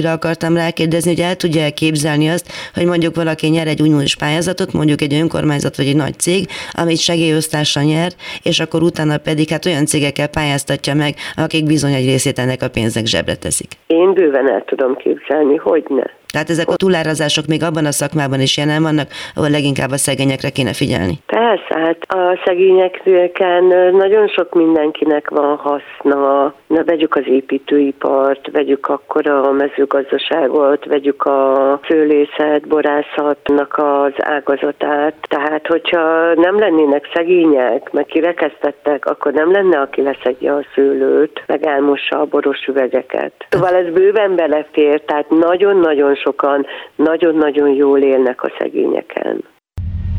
[0.00, 4.72] jelenségre akartam rákérdezni, hogy el tudja képzelni azt, hogy mondjuk valaki nyer egy uniós pályázatot,
[4.72, 8.10] mondjuk egy önkormányzat vagy egy nagy cég, amit segélyosztásra nyer,
[8.42, 12.68] és akkor utána pedig hát olyan cégekkel pályáztatja meg, akik bizony egy részét ennek a
[12.68, 13.70] pénznek zsebre teszik.
[13.86, 16.19] Én bőven el tudom képzelni, hogy ne.
[16.32, 20.50] Tehát ezek a túlárazások még abban a szakmában is jelen vannak, ahol leginkább a szegényekre
[20.50, 21.14] kéne figyelni.
[21.26, 26.54] Persze, hát a szegényeken nagyon sok mindenkinek van haszna.
[26.66, 35.14] Na, vegyük az építőipart, vegyük akkor a mezőgazdaságot, vegyük a szőlészet, borászatnak az ágazatát.
[35.28, 41.66] Tehát, hogyha nem lennének szegények, meg kirekesztettek, akkor nem lenne, aki leszedje a szőlőt, meg
[41.66, 43.32] elmossa a boros üvegeket.
[43.48, 49.44] Szóval ez bőven belefér, tehát nagyon-nagyon sokan nagyon-nagyon jól élnek a szegényeken.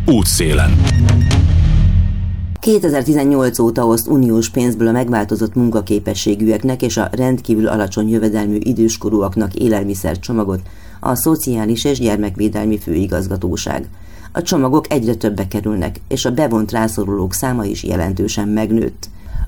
[0.07, 0.69] Útszélen.
[2.61, 10.19] 2018 óta oszt uniós pénzből a megváltozott munkaképességűeknek és a rendkívül alacsony jövedelmű időskorúaknak élelmiszer
[10.19, 10.59] csomagot
[10.99, 13.85] a Szociális és Gyermekvédelmi Főigazgatóság.
[14.33, 19.05] A csomagok egyre többe kerülnek, és a bevont rászorulók száma is jelentősen megnőtt.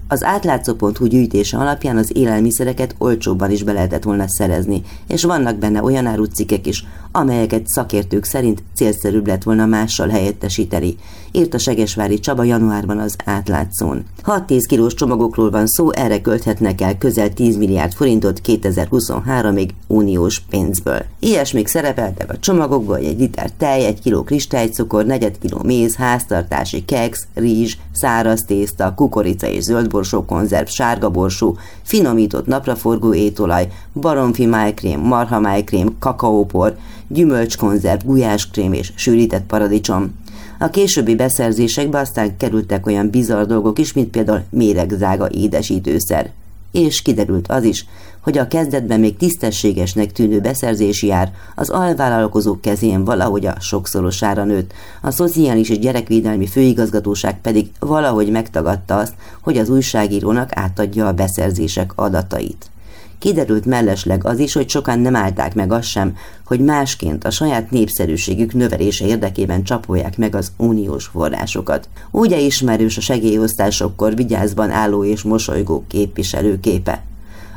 [0.08, 5.84] Az átlátszó.hu gyűjtése alapján az élelmiszereket olcsóbban is be lehetett volna szerezni, és vannak benne
[5.84, 10.96] olyan árucikkek is, amelyeket szakértők szerint célszerűbb lett volna mással helyettesíteni,
[11.32, 14.06] írt a Segesvári Csaba januárban az átlátszón.
[14.24, 21.06] 6-10 kilós csomagokról van szó, erre költhetnek el közel 10 milliárd forintot 2023-ig uniós pénzből.
[21.20, 27.28] Ilyesmik szerepeltek a csomagokban, egy liter tej, egy kiló kristálycukor, negyed kiló méz, háztartási keks,
[27.34, 35.40] rizs, száraz tészta, kukorica és zöldborsó konzerv, sárga borsó, finomított napraforgó étolaj, baromfi májkrém, marha
[35.40, 36.78] májkrém, kakaópor,
[37.08, 40.14] gyümölcskonzerv, gulyáskrém és sűrített paradicsom.
[40.60, 46.32] A későbbi beszerzésekbe aztán kerültek olyan bizarr dolgok is, mint például méregzága édesítőszer.
[46.72, 47.86] És kiderült az is,
[48.24, 54.72] hogy a kezdetben még tisztességesnek tűnő beszerzési ár az alvállalkozók kezén valahogy a sokszorosára nőtt,
[55.02, 61.92] a Szociális és Gyerekvédelmi Főigazgatóság pedig valahogy megtagadta azt, hogy az újságírónak átadja a beszerzések
[61.96, 62.72] adatait.
[63.20, 67.72] Kiderült mellesleg az is, hogy sokan nem állták meg azt sem, hogy másként a saját
[67.72, 71.88] népszerűségük növelése érdekében csapolják meg az uniós forrásokat.
[72.12, 77.04] Úgy ismerős a segélyosztásokkor vigyázban álló és mosolygó képviselőképe.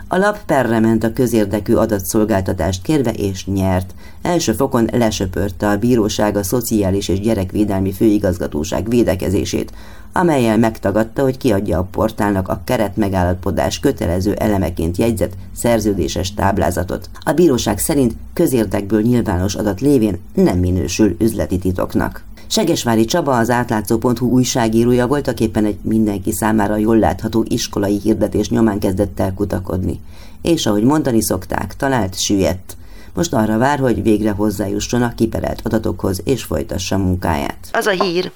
[0.08, 3.94] A lap perre ment a közérdekű adatszolgáltatást kérve és nyert.
[4.22, 9.72] Első fokon lesöpörte a bíróság a Szociális és Gyerekvédelmi Főigazgatóság védekezését,
[10.12, 17.10] amelyel megtagadta, hogy kiadja a portálnak a keret megállapodás kötelező elemeként jegyzett szerződéses táblázatot.
[17.20, 22.24] A bíróság szerint közérdekből nyilvános adat lévén nem minősül üzleti titoknak.
[22.46, 28.78] Segesvári Csaba, az átlátszó.hu újságírója voltak éppen egy mindenki számára jól látható iskolai hirdetés nyomán
[28.78, 30.00] kezdett el kutakodni.
[30.42, 32.76] És ahogy mondani szokták, talált süllyedt.
[33.14, 37.68] Most arra vár, hogy végre hozzájusson a kiperelt adatokhoz és folytassa munkáját.
[37.72, 38.32] Az a hír,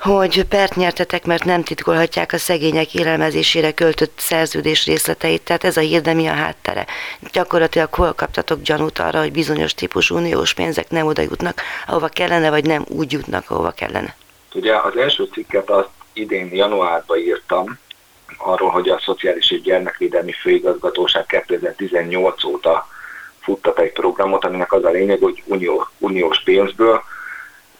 [0.00, 5.80] hogy pert nyertetek, mert nem titkolhatják a szegények élelmezésére költött szerződés részleteit, tehát ez a
[5.80, 6.86] hír, de mi a háttere?
[7.32, 12.50] Gyakorlatilag hol kaptatok gyanút arra, hogy bizonyos típus uniós pénzek nem oda jutnak, ahova kellene,
[12.50, 14.16] vagy nem úgy jutnak, ahova kellene?
[14.54, 17.78] Ugye az első cikket azt idén januárban írtam,
[18.36, 22.88] arról, hogy a Szociális és Gyermekvédelmi Főigazgatóság 2018 óta
[23.40, 27.02] futtat egy programot, aminek az a lényeg, hogy unió, uniós pénzből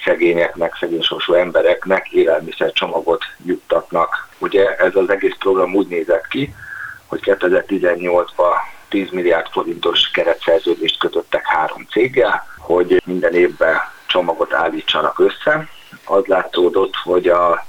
[0.05, 4.29] szegényeknek, szegénysorsú embereknek élelmiszer csomagot juttatnak.
[4.39, 6.55] Ugye ez az egész program úgy nézett ki,
[7.07, 8.55] hogy 2018-ban
[8.89, 15.69] 10 milliárd forintos keretszerződést kötöttek három céggel, hogy minden évben csomagot állítsanak össze.
[16.05, 17.65] Az látszódott, hogy a,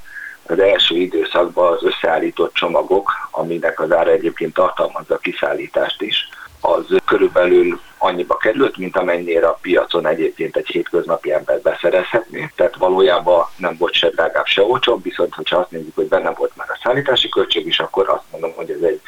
[0.47, 6.29] az első időszakban az összeállított csomagok, aminek az ára egyébként tartalmazza a kiszállítást is,
[6.61, 12.51] az körülbelül annyiba került, mint amennyire a piacon egyébként egy hétköznapi ember beszerezhetné.
[12.55, 16.51] Tehát valójában nem volt se drágább, se olcsóbb, viszont hogyha azt nézzük, hogy benne volt
[16.55, 19.01] már a szállítási költség is, akkor azt mondom, hogy ez egy,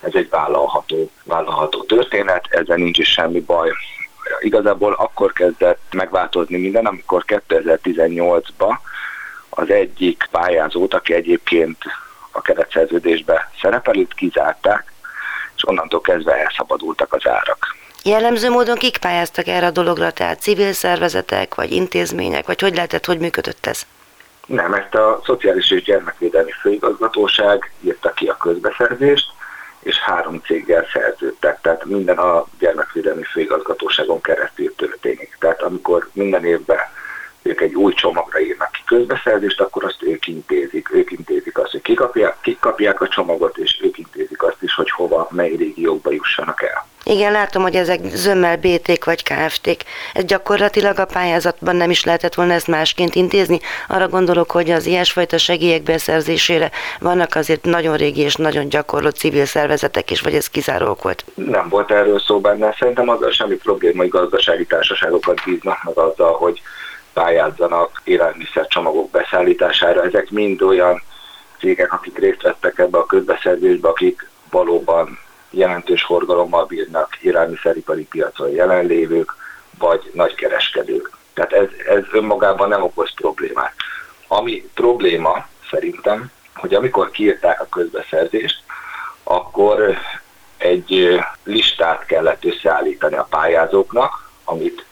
[0.00, 3.70] ez egy vállalható, vállalható történet, ezzel nincs is semmi baj.
[4.40, 8.74] Igazából akkor kezdett megváltozni minden, amikor 2018-ban
[9.50, 11.78] az egyik pályázót, aki egyébként
[12.30, 14.92] a keretszerződésbe szerepelőt kizárták,
[15.56, 17.75] és onnantól kezdve elszabadultak az árak.
[18.06, 23.04] Jellemző módon kik pályáztak erre a dologra, tehát civil szervezetek, vagy intézmények, vagy hogy lehetett,
[23.04, 23.86] hogy működött ez?
[24.46, 29.26] Nem, ezt a Szociális és Gyermekvédelmi Főigazgatóság írta ki a közbeszerzést,
[29.80, 35.36] és három céggel szerződtek, tehát minden a Gyermekvédelmi Főigazgatóságon keresztül történik.
[35.40, 36.78] Tehát amikor minden évben
[37.42, 40.92] ők egy új csomagra írnak ki közbeszerzést, akkor azt ők intézik.
[40.92, 44.74] Ők intézik azt, hogy kik kapják, kik kapják a csomagot, és ők intézik azt is,
[44.74, 46.86] hogy hova, mely régiókba jussanak el.
[47.08, 49.82] Igen, látom, hogy ezek zömmel BT-k vagy KFT-k.
[50.12, 53.60] Ez gyakorlatilag a pályázatban nem is lehetett volna ezt másként intézni.
[53.88, 59.44] Arra gondolok, hogy az ilyesfajta segélyek beszerzésére vannak azért nagyon régi és nagyon gyakorló civil
[59.44, 61.24] szervezetek is, vagy ez kizárók volt?
[61.34, 62.74] Nem volt erről szó benne.
[62.78, 66.60] Szerintem azzal semmi probléma, hogy gazdasági társaságokat bíznak meg azzal, hogy
[67.12, 70.04] pályázzanak élelmiszercsomagok beszállítására.
[70.04, 71.02] Ezek mind olyan
[71.58, 75.18] cégek, akik részt vettek ebbe a közbeszerzésbe, akik valóban
[75.50, 79.36] jelentős forgalommal bírnak élelmiszeripari piacon jelenlévők,
[79.78, 81.10] vagy nagykereskedők.
[81.34, 83.74] Tehát ez, ez önmagában nem okoz problémát.
[84.28, 88.62] Ami probléma szerintem, hogy amikor kiírták a közbeszerzést,
[89.22, 89.98] akkor
[90.56, 94.84] egy listát kellett összeállítani a pályázóknak, amit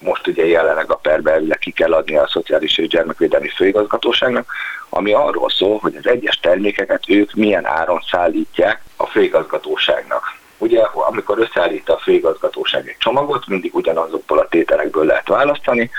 [0.00, 4.52] most ugye jelenleg a perbe ki kell adni a Szociális és Gyermekvédelmi Főigazgatóságnak,
[4.88, 10.22] ami arról szól, hogy az egyes termékeket ők milyen áron szállítják a főigazgatóságnak.
[10.58, 15.90] Ugye, amikor összeállít a főigazgatóság egy csomagot, mindig ugyanazokból a tételekből lehet választani,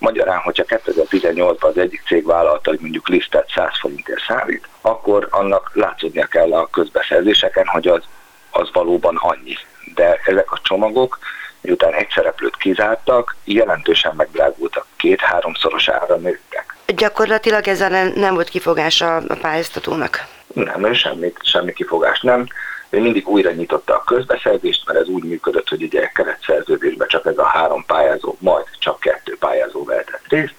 [0.00, 5.70] Magyarán, hogyha 2018-ban az egyik cég vállalta, hogy mondjuk lisztet 100 forintért szállít, akkor annak
[5.74, 8.02] látszódnia kell a közbeszerzéseken, hogy az,
[8.50, 9.56] az valóban annyi.
[9.94, 11.18] De ezek a csomagok
[11.60, 16.76] miután egy szereplőt kizártak, jelentősen megdrágultak, két-háromszoros ára nőttek.
[16.86, 20.26] Gyakorlatilag ezzel nem volt kifogása a pályáztatónak?
[20.54, 22.46] Nem, semmi, semmi kifogás nem.
[22.90, 27.38] Ő mindig újra nyitotta a közbeszerzést, mert ez úgy működött, hogy ugye keretszerződésben csak ez
[27.38, 30.54] a három pályázó, majd csak kettő pályázó vehetett részt,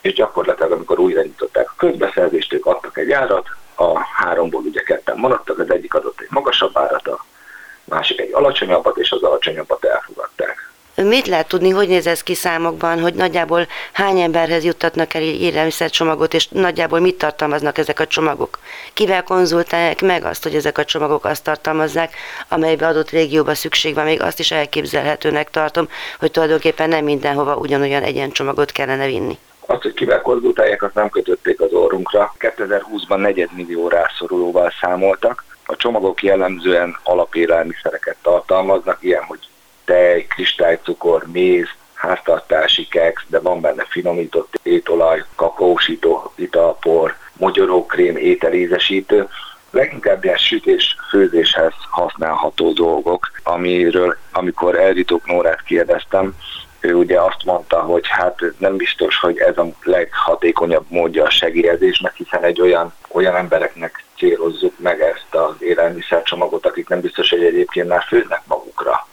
[0.00, 5.16] és gyakorlatilag amikor újra nyitották a közbeszerzést, ők adtak egy árat, a háromból ugye ketten
[5.18, 7.24] maradtak, az egyik adott egy magasabb árat, a
[7.90, 10.70] másik egy alacsonyabbat, és az alacsonyabbat elfogadták.
[10.94, 16.34] Mit lehet tudni, hogy néz ez ki számokban, hogy nagyjából hány emberhez juttatnak el élelmiszercsomagot,
[16.34, 18.58] és nagyjából mit tartalmaznak ezek a csomagok?
[18.92, 22.14] Kivel konzultálják meg azt, hogy ezek a csomagok azt tartalmazzák,
[22.48, 28.02] amelybe adott régióba szükség van, még azt is elképzelhetőnek tartom, hogy tulajdonképpen nem mindenhova ugyanolyan
[28.02, 29.38] egyen csomagot kellene vinni.
[29.66, 32.34] Azt, hogy kivel konzultálják, azt nem kötötték az orrunkra.
[32.38, 39.38] 2020-ban negyedmillió rászorulóval számoltak, a csomagok jellemzően alapélelmiszereket tartalmaznak, ilyen, hogy
[39.84, 49.28] tej, kristálycukor, méz, háztartási keks, de van benne finomított étolaj, kakaósító, italpor, mogyorókrém, ételézesítő,
[49.70, 56.34] leginkább ilyen sütés, főzéshez használható dolgok, amiről, amikor Elritók Nórát kérdeztem,
[56.80, 62.14] ő ugye azt mondta, hogy hát nem biztos, hogy ez a leghatékonyabb módja a segélyezésnek,
[62.14, 67.88] hiszen egy olyan, olyan embereknek célozzuk meg ezt az élelmiszercsomagot, akik nem biztos, hogy egyébként
[67.88, 69.06] már főznek magukra.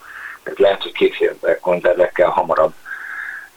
[0.44, 2.74] Tehát lehet, hogy készített konzervekkel hamarabb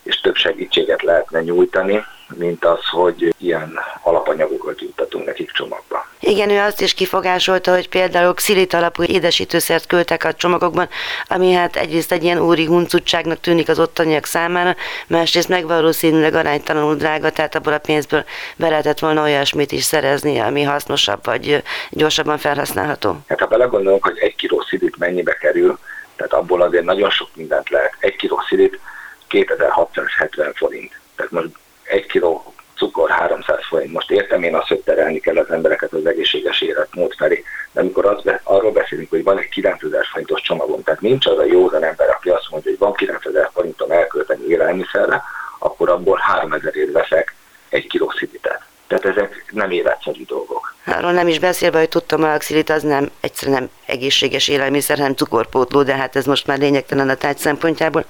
[0.03, 2.03] és több segítséget lehetne nyújtani,
[2.35, 6.10] mint az, hogy ilyen alapanyagokat juttatunk nekik csomagba.
[6.23, 10.89] Igen, ő azt is kifogásolta, hogy például xilit alapú édesítőszert küldtek a csomagokban,
[11.27, 14.75] ami hát egyrészt egy ilyen úri huncutságnak tűnik az ottaniak számára,
[15.07, 18.23] másrészt meg valószínűleg aránytalanul drága, tehát abból a pénzből
[18.55, 23.17] be lehetett volna olyasmit is szerezni, ami hasznosabb vagy gyorsabban felhasználható.
[23.27, 25.79] Hát ha belegondolunk, hogy egy kiló szilit mennyibe kerül,
[26.15, 27.95] tehát abból azért nagyon sok mindent lehet.
[27.99, 28.79] Egy kiló szilit
[29.27, 30.99] 2670 forint.
[31.15, 31.47] Tehát most
[31.83, 33.93] egy kiló cukor 300 forint.
[33.93, 38.05] Most értem én azt, hogy terelni kell az embereket az egészséges életmód felé, de amikor
[38.05, 42.09] az arról beszélünk, hogy van egy 9000 forintos csomagom, tehát nincs az a józan ember,
[42.09, 45.23] aki azt mondja, hogy van 9000 forintom elkölteni élelmiszerre,
[45.59, 47.35] akkor abból 3000 ért veszek
[47.69, 48.61] egy kiló szigetet.
[48.91, 50.75] Tehát ezek nem életszerű dolgok.
[50.85, 55.15] Arról nem is beszélve, hogy tudtam, a xilit az nem egyszerűen nem egészséges élelmiszer, hanem
[55.15, 58.05] cukorpótló, de hát ez most már lényegtelen a táj szempontjából,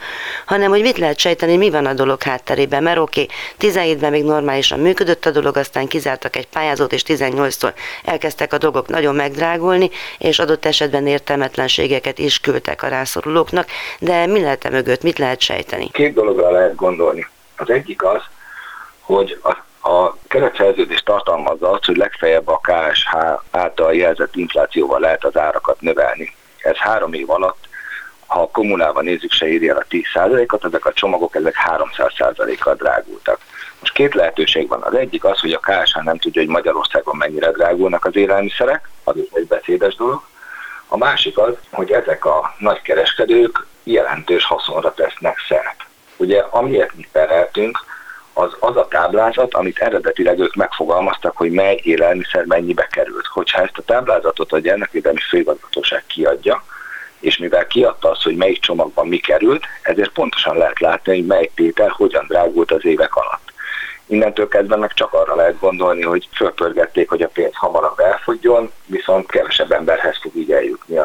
[0.46, 4.24] hanem hogy mit lehet sejteni, mi van a dolog hátterében, mert oké, okay, 17-ben még
[4.24, 9.90] normálisan működött a dolog, aztán kizártak egy pályázót, és 18-tól elkezdtek a dolgok nagyon megdrágulni,
[10.18, 13.68] és adott esetben értelmetlenségeket is küldtek a rászorulóknak,
[14.00, 15.90] de mi lehet e mögött, mit lehet sejteni?
[15.92, 17.28] Két dologra lehet gondolni.
[17.56, 18.22] Az egyik az,
[19.00, 23.16] hogy a a keretszerződés tartalmazza azt, hogy legfeljebb a KSH
[23.52, 26.36] által jelzett inflációval lehet az árakat növelni.
[26.58, 27.70] Ez három év alatt
[28.32, 31.56] ha a kommunában nézzük, se írja a 10%-ot, ezek a csomagok ezek
[31.98, 33.40] 300%-kal drágultak.
[33.80, 34.82] Most két lehetőség van.
[34.82, 39.18] Az egyik az, hogy a KSH nem tudja, hogy Magyarországon mennyire drágulnak az élelmiszerek, az
[39.18, 40.22] is egy beszédes dolog.
[40.88, 45.86] A másik az, hogy ezek a nagykereskedők jelentős haszonra tesznek szert.
[46.18, 47.80] Ugye amiért mi pereltünk,
[48.34, 53.26] az az a táblázat, amit eredetileg ők megfogalmaztak, hogy mely élelmiszer mennyibe került.
[53.26, 56.64] Hogyha ezt a táblázatot a gyermekvédelmi főigazgatóság kiadja,
[57.20, 61.52] és mivel kiadta azt, hogy melyik csomagban mi került, ezért pontosan lehet látni, hogy melyik
[61.56, 63.54] tétel hogyan drágult az évek alatt.
[64.06, 69.32] Innentől kezdve meg csak arra lehet gondolni, hogy fölpörgették, hogy a pénz hamarabb elfogjon, viszont
[69.32, 70.98] kevesebb emberhez fog így eljutni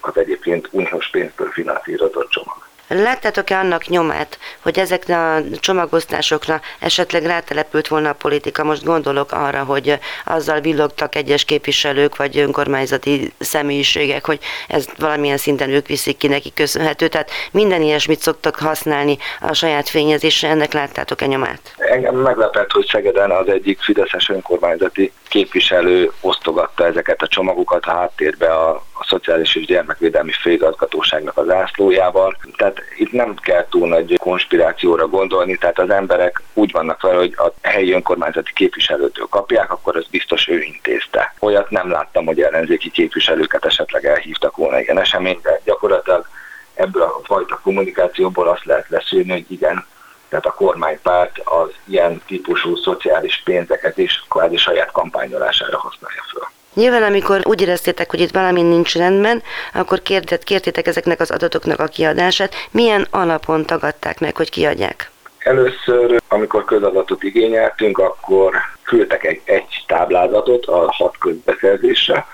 [0.00, 2.71] az egyébként uniós pénzből finanszírozott csomag.
[2.94, 8.64] Láttátok-e annak nyomát, hogy ezek a csomagosztásokra esetleg rátelepült volna a politika?
[8.64, 14.38] Most gondolok arra, hogy azzal villogtak egyes képviselők vagy önkormányzati személyiségek, hogy
[14.68, 17.08] ez valamilyen szinten ők viszik ki neki köszönhető.
[17.08, 21.74] Tehát minden ilyesmit szoktak használni a saját fényezésre, ennek láttátok-e nyomát?
[21.76, 28.54] Engem meglepett, hogy Szegeden az egyik Fideszes önkormányzati képviselő osztogatta ezeket a csomagokat a háttérbe
[28.54, 32.36] a, a Szociális és Gyermekvédelmi Főigazgatóságnak az ászlójával.
[32.56, 37.34] Tehát itt nem kell túl nagy konspirációra gondolni, tehát az emberek úgy vannak vele, hogy
[37.36, 41.34] a helyi önkormányzati képviselőtől kapják, akkor az biztos ő intézte.
[41.38, 45.60] Olyat nem láttam, hogy ellenzéki képviselőket esetleg elhívtak volna ilyen eseményre.
[45.64, 46.26] Gyakorlatilag
[46.74, 49.84] ebből a fajta kommunikációból azt lehet leszűrni, hogy igen,
[50.32, 56.42] tehát a kormánypárt az ilyen típusú szociális pénzeket is kvázi saját kampányolására használja föl.
[56.74, 59.42] Nyilván, amikor úgy éreztétek, hogy itt valami nincs rendben,
[59.74, 62.54] akkor kérdett, kértétek ezeknek az adatoknak a kiadását.
[62.70, 65.10] Milyen alapon tagadták meg, hogy kiadják?
[65.38, 72.26] Először, amikor közadatot igényeltünk, akkor küldtek egy, egy táblázatot a hat közbeszerzésre,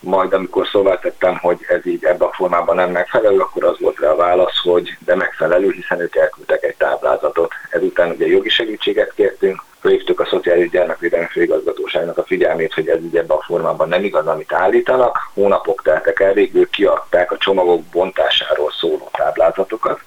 [0.00, 3.98] majd amikor szóvá tettem, hogy ez így ebben a formában nem megfelelő, akkor az volt
[3.98, 7.52] rá a válasz, hogy de megfelelő, hiszen ők elküldtek egy táblázatot.
[7.70, 13.16] Ezután ugye jogi segítséget kértünk, fölhívtuk a Szociális Gyermekvédelmi Főigazgatóságnak a figyelmét, hogy ez így
[13.16, 15.30] ebben a formában nem igaz, amit állítanak.
[15.34, 20.00] Hónapok teltek el, végül kiadták a csomagok bontásáról szóló táblázatokat,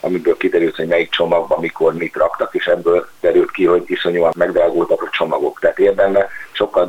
[0.00, 5.02] amiből kiderült, hogy melyik csomagban mikor mit raktak, és ebből derült ki, hogy iszonyúan megdrágultak
[5.02, 5.58] a csomagok.
[5.60, 6.88] Tehát érdemben sokkal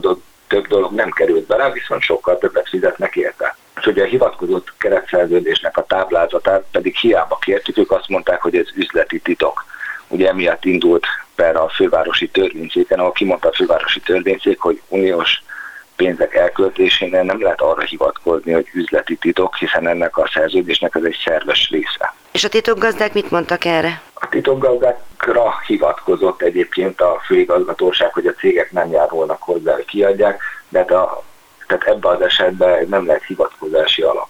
[0.50, 3.56] több dolog nem került bele, viszont sokkal többet fizetnek érte.
[3.80, 8.68] És ugye a hivatkozott keretszerződésnek a táblázatát pedig hiába kértük, ők azt mondták, hogy ez
[8.76, 9.66] üzleti titok.
[10.08, 15.44] Ugye emiatt indult per a fővárosi törvényszéken, ahol kimondta a fővárosi törvényszék, hogy uniós
[15.96, 21.18] pénzek elköltésénél nem lehet arra hivatkozni, hogy üzleti titok, hiszen ennek a szerződésnek ez egy
[21.24, 22.14] szerves része.
[22.32, 24.02] És a titokgazdák mit mondtak erre?
[24.20, 30.80] A titokgazdákra hivatkozott egyébként a főigazgatóság, hogy a cégek nem járulnak hozzá, hogy kiadják, de
[30.80, 31.24] hát a,
[31.68, 34.28] tehát ebben az esetben nem lehet hivatkozási alap.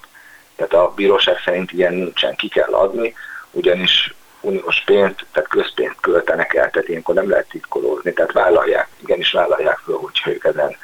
[0.55, 3.13] Tehát a bíróság szerint ilyen nincsen, ki kell adni,
[3.51, 9.31] ugyanis uniós pénzt, tehát közpénzt költenek el, tehát ilyenkor nem lehet titkolózni, tehát vállalják, igenis
[9.31, 10.75] vállalják föl, hogyha ők ezen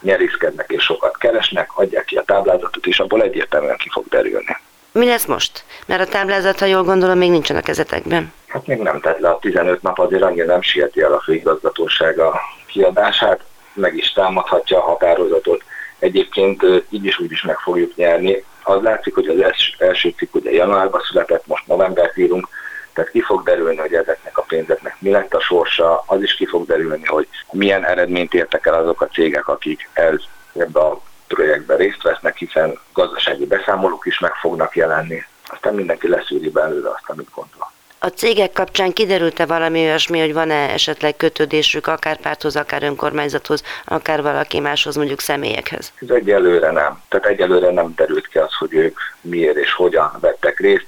[0.00, 4.56] nyerészkednek és sokat keresnek, adják ki a táblázatot, és abból egyértelműen ki fog derülni.
[4.92, 5.64] Mi lesz most?
[5.86, 8.32] Mert a táblázat, ha jól gondolom, még nincsen a kezetekben.
[8.46, 12.18] Hát még nem tett le a 15 nap, azért annyira nem sieti el a főigazgatóság
[12.18, 13.40] a kiadását,
[13.72, 15.62] meg is támadhatja a határozatot.
[15.98, 18.44] Egyébként így is úgy is meg fogjuk nyerni.
[18.62, 22.48] Az látszik, hogy az első cikk ugye januárban született, most novembert írunk,
[22.92, 26.46] tehát ki fog derülni, hogy ezeknek a pénzeknek mi lett a sorsa, az is ki
[26.46, 30.14] fog derülni, hogy milyen eredményt értek el azok a cégek, akik ez,
[30.56, 35.24] ebbe a projektben részt vesznek, hiszen gazdasági beszámolók is meg fognak jelenni.
[35.46, 37.72] Aztán mindenki leszűri belőle azt, amit gondol.
[38.00, 44.22] A cégek kapcsán kiderült-e valami olyasmi, hogy van-e esetleg kötődésük akár párthoz, akár önkormányzathoz, akár
[44.22, 45.92] valaki máshoz, mondjuk személyekhez?
[46.00, 47.02] Ez egyelőre nem.
[47.08, 50.86] Tehát egyelőre nem derült ki az, hogy ők miért és hogyan vettek részt.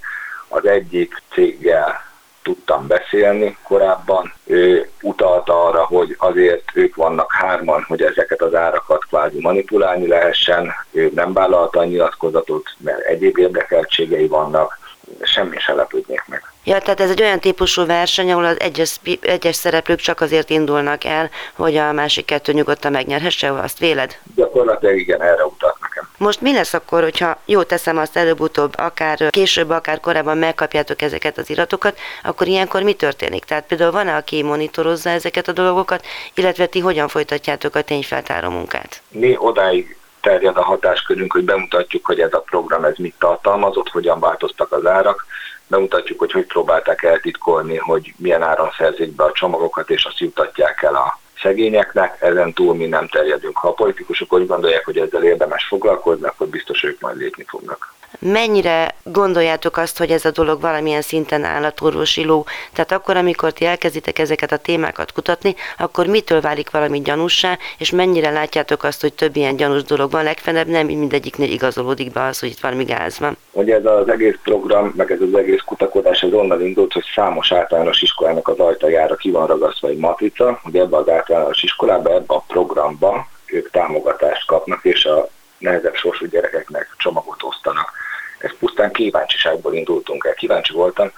[0.48, 2.08] Az egyik céggel
[2.42, 4.32] tudtam beszélni korábban.
[4.44, 10.72] Ő utalta arra, hogy azért ők vannak hárman, hogy ezeket az árakat kvázi manipulálni lehessen.
[10.90, 14.78] Ő nem vállalta a nyilatkozatot, mert egyéb érdekeltségei vannak,
[15.22, 16.42] semmi se lepődnék meg.
[16.64, 21.04] Ja, tehát ez egy olyan típusú verseny, ahol az egyes, egyes szereplők csak azért indulnak
[21.04, 24.16] el, hogy a másik kettő nyugodtan megnyerhesse, azt véled?
[24.34, 25.79] Gyakorlatilag igen, erre nekem.
[26.20, 31.38] Most mi lesz akkor, hogyha jó teszem azt előbb-utóbb, akár később, akár korábban megkapjátok ezeket
[31.38, 33.44] az iratokat, akkor ilyenkor mi történik?
[33.44, 39.02] Tehát például van-e, aki monitorozza ezeket a dolgokat, illetve ti hogyan folytatjátok a tényfeltáró munkát?
[39.08, 44.20] Mi odáig terjed a hatáskörünk, hogy bemutatjuk, hogy ez a program ez mit tartalmazott, hogyan
[44.20, 45.26] változtak az árak,
[45.66, 50.82] bemutatjuk, hogy hogy próbálták eltitkolni, hogy milyen áron szerzik be a csomagokat, és azt jutatják
[50.82, 53.56] el a szegényeknek, ezen túl mi nem terjedünk.
[53.56, 57.94] Ha a politikusok úgy gondolják, hogy ezzel érdemes foglalkozni, akkor biztos ők majd lépni fognak.
[58.20, 62.46] Mennyire gondoljátok azt, hogy ez a dolog valamilyen szinten állatorvosiló?
[62.72, 67.90] Tehát akkor, amikor ti elkezditek ezeket a témákat kutatni, akkor mitől válik valami gyanúsá, és
[67.90, 72.38] mennyire látjátok azt, hogy több ilyen gyanús dolog van, legfeljebb nem mindegyiknél igazolódik be az,
[72.40, 73.36] hogy itt valami gáz van?
[73.52, 77.52] Ugye ez az egész program, meg ez az egész kutakodás az onnan indult, hogy számos
[77.52, 82.34] általános iskolának az ajtajára ki van ragasztva egy matrica, hogy ebbe az általános iskolába, ebbe
[82.34, 87.92] a programba ők támogatást kapnak, és a nehezebb sorsú gyerekeknek csomagot osztanak.
[88.40, 90.34] Ez pusztán kíváncsiságból indultunk el.
[90.34, 91.10] Kíváncsi voltam,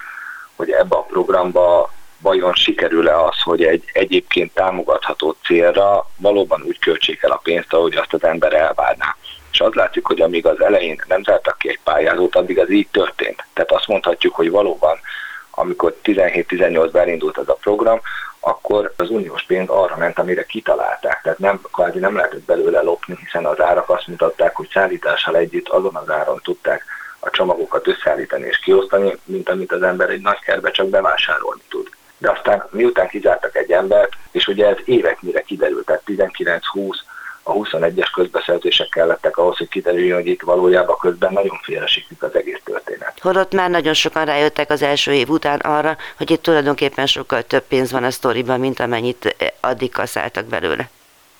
[0.57, 7.23] hogy ebbe a programba vajon sikerül-e az, hogy egy egyébként támogatható célra valóban úgy költsék
[7.23, 9.17] el a pénzt, ahogy azt az ember elvárná.
[9.53, 12.89] És az látszik, hogy amíg az elején nem zártak ki egy pályázót, addig az így
[12.91, 13.45] történt.
[13.53, 14.99] Tehát azt mondhatjuk, hogy valóban,
[15.51, 18.01] amikor 17-18-ban elindult ez a program,
[18.41, 21.21] akkor az uniós pénz arra ment, amire kitalálták.
[21.23, 25.69] Tehát nem, kvázi nem lehetett belőle lopni, hiszen az árak azt mutatták, hogy szállítással együtt
[25.69, 26.85] azon az áron tudták
[27.25, 31.89] a csomagokat összeállítani és kiosztani, mint amit az ember egy nagy kerbe csak bevásárolni tud.
[32.19, 36.97] De aztán miután kizártak egy embert, és ugye ez éveknyire kiderült, tehát 19-20,
[37.43, 42.61] a 21-es közbeszerzések kellettek ahhoz, hogy kiderüljön, hogy itt valójában közben nagyon félresiklik az egész
[42.65, 43.19] történet.
[43.21, 47.63] Holott már nagyon sokan rájöttek az első év után arra, hogy itt tulajdonképpen sokkal több
[47.63, 50.89] pénz van a sztoriban, mint amennyit addig kaszáltak belőle.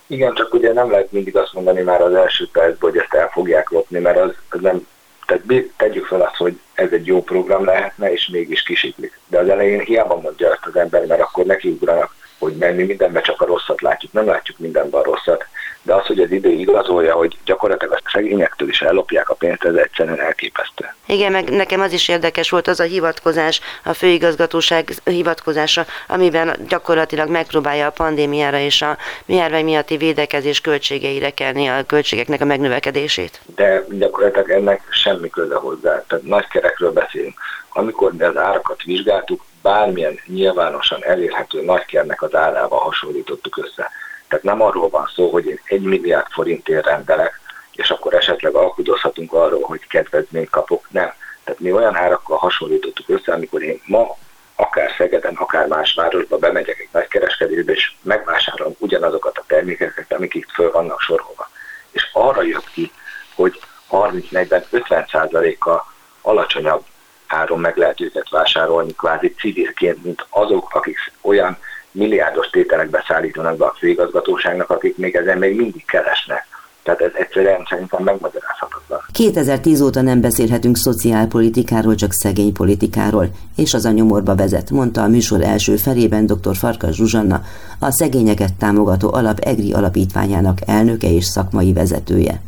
[0.07, 3.29] Igen, csak ugye nem lehet mindig azt mondani már az első percben, hogy ezt el
[3.29, 4.87] fogják lopni, mert az, az nem
[5.33, 9.19] tehát tegyük fel azt, hogy ez egy jó program lehetne, és mégis kisiklik.
[9.27, 13.41] De az elején hiába mondja ezt az ember, mert akkor nekiugranak, hogy menni mindenben csak
[13.41, 14.13] a rosszat látjuk.
[14.13, 15.45] Nem látjuk mindenben a rosszat
[15.83, 19.75] de az, hogy az idő igazolja, hogy gyakorlatilag a szegényektől is ellopják a pénzt, ez
[19.75, 20.95] egyszerűen elképesztő.
[21.07, 27.29] Igen, meg nekem az is érdekes volt az a hivatkozás, a főigazgatóság hivatkozása, amiben gyakorlatilag
[27.29, 33.41] megpróbálja a pandémiára és a járvány miatti védekezés költségeire kelni a költségeknek a megnövekedését.
[33.55, 36.05] De gyakorlatilag ennek semmi köze hozzá.
[36.07, 37.35] Tehát nagy kerekről beszélünk.
[37.69, 43.91] Amikor mi az árakat vizsgáltuk, bármilyen nyilvánosan elérhető nagykernek az árával hasonlítottuk össze
[44.33, 47.41] tehát nem arról van szó, hogy én egy milliárd forintért rendelek,
[47.73, 50.87] és akkor esetleg alkudozhatunk arról, hogy kedvezményt kapok.
[50.91, 51.13] Nem.
[51.45, 54.17] Tehát mi olyan árakkal hasonlítottuk össze, amikor én ma
[54.57, 60.35] akár Szegeden, akár más városba bemegyek egy nagy kereskedőbe, és megvásárolom ugyanazokat a termékeket, amik
[60.35, 61.49] itt föl vannak sorolva.
[61.91, 62.93] És arra jött ki,
[63.35, 63.61] hogy
[63.91, 66.85] 30-40-50 százaléka alacsonyabb
[67.27, 71.59] áron meg lehet őket vásárolni kvázi civilként, mint azok, akik olyan
[71.93, 76.47] milliárdos tételekbe szállítanak be a főigazgatóságnak, akik még ezen még mindig keresnek.
[76.83, 79.01] Tehát ez egyszerűen szerintem megmagyarázhatatlan.
[79.13, 85.09] 2010 óta nem beszélhetünk szociálpolitikáról, csak szegény politikáról, és az a nyomorba vezet, mondta a
[85.09, 86.57] műsor első felében dr.
[86.57, 87.43] Farkas Zsuzsanna,
[87.79, 92.41] a szegényeket támogató alap EGRI alapítványának elnöke és szakmai vezetője.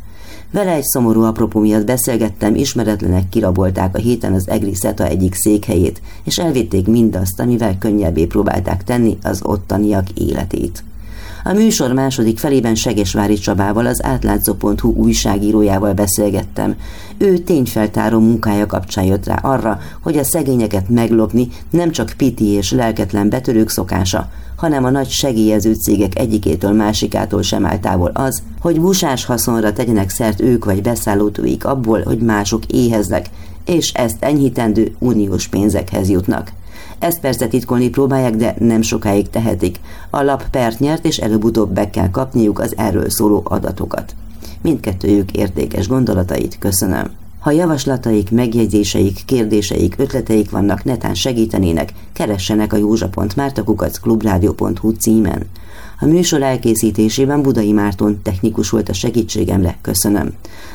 [0.51, 6.01] Vele egy szomorú apropó miatt beszélgettem, ismeretlenek kirabolták a héten az Egri Szeta egyik székhelyét,
[6.23, 10.83] és elvitték mindazt, amivel könnyebbé próbálták tenni az ottaniak életét.
[11.47, 16.75] A műsor második felében Segesvári Csabával, az átlátszó.hu újságírójával beszélgettem.
[17.17, 22.71] Ő tényfeltáró munkája kapcsán jött rá arra, hogy a szegényeket meglopni nem csak piti és
[22.71, 28.81] lelketlen betörők szokása, hanem a nagy segélyező cégek egyikétől másikától sem áll távol az, hogy
[28.81, 33.29] busás haszonra tegyenek szert ők vagy beszállítóik abból, hogy mások éheznek,
[33.65, 36.51] és ezt enyhítendő uniós pénzekhez jutnak.
[36.99, 39.79] Ezt persze titkolni próbálják, de nem sokáig tehetik.
[40.09, 44.15] A lap pert nyert, és előbb-utóbb be kell kapniuk az erről szóló adatokat.
[44.61, 47.09] Mindkettőjük értékes gondolatait köszönöm.
[47.39, 55.45] Ha javaslataik, megjegyzéseik, kérdéseik, ötleteik vannak, netán segítenének, keressenek a józsa.mártakukacklubrádió.hu címen.
[55.99, 60.33] A műsor elkészítésében Budai Márton technikus volt a segítségemre, köszönöm.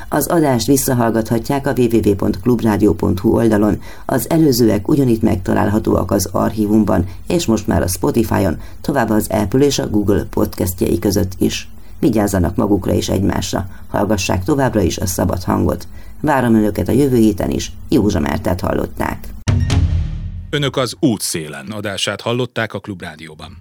[0.09, 7.83] Az adást visszahallgathatják a www.clubradio.hu oldalon, az előzőek ugyanitt megtalálhatóak az archívumban, és most már
[7.83, 11.69] a Spotify-on, tovább az Apple és a Google podcastjei között is.
[11.99, 15.87] Vigyázzanak magukra és egymásra, hallgassák továbbra is a szabad hangot.
[16.21, 19.29] Várom önöket a jövő héten is, Józsa Mertet hallották.
[20.51, 23.59] Önök az útszélen adását hallották a Klubrádióban.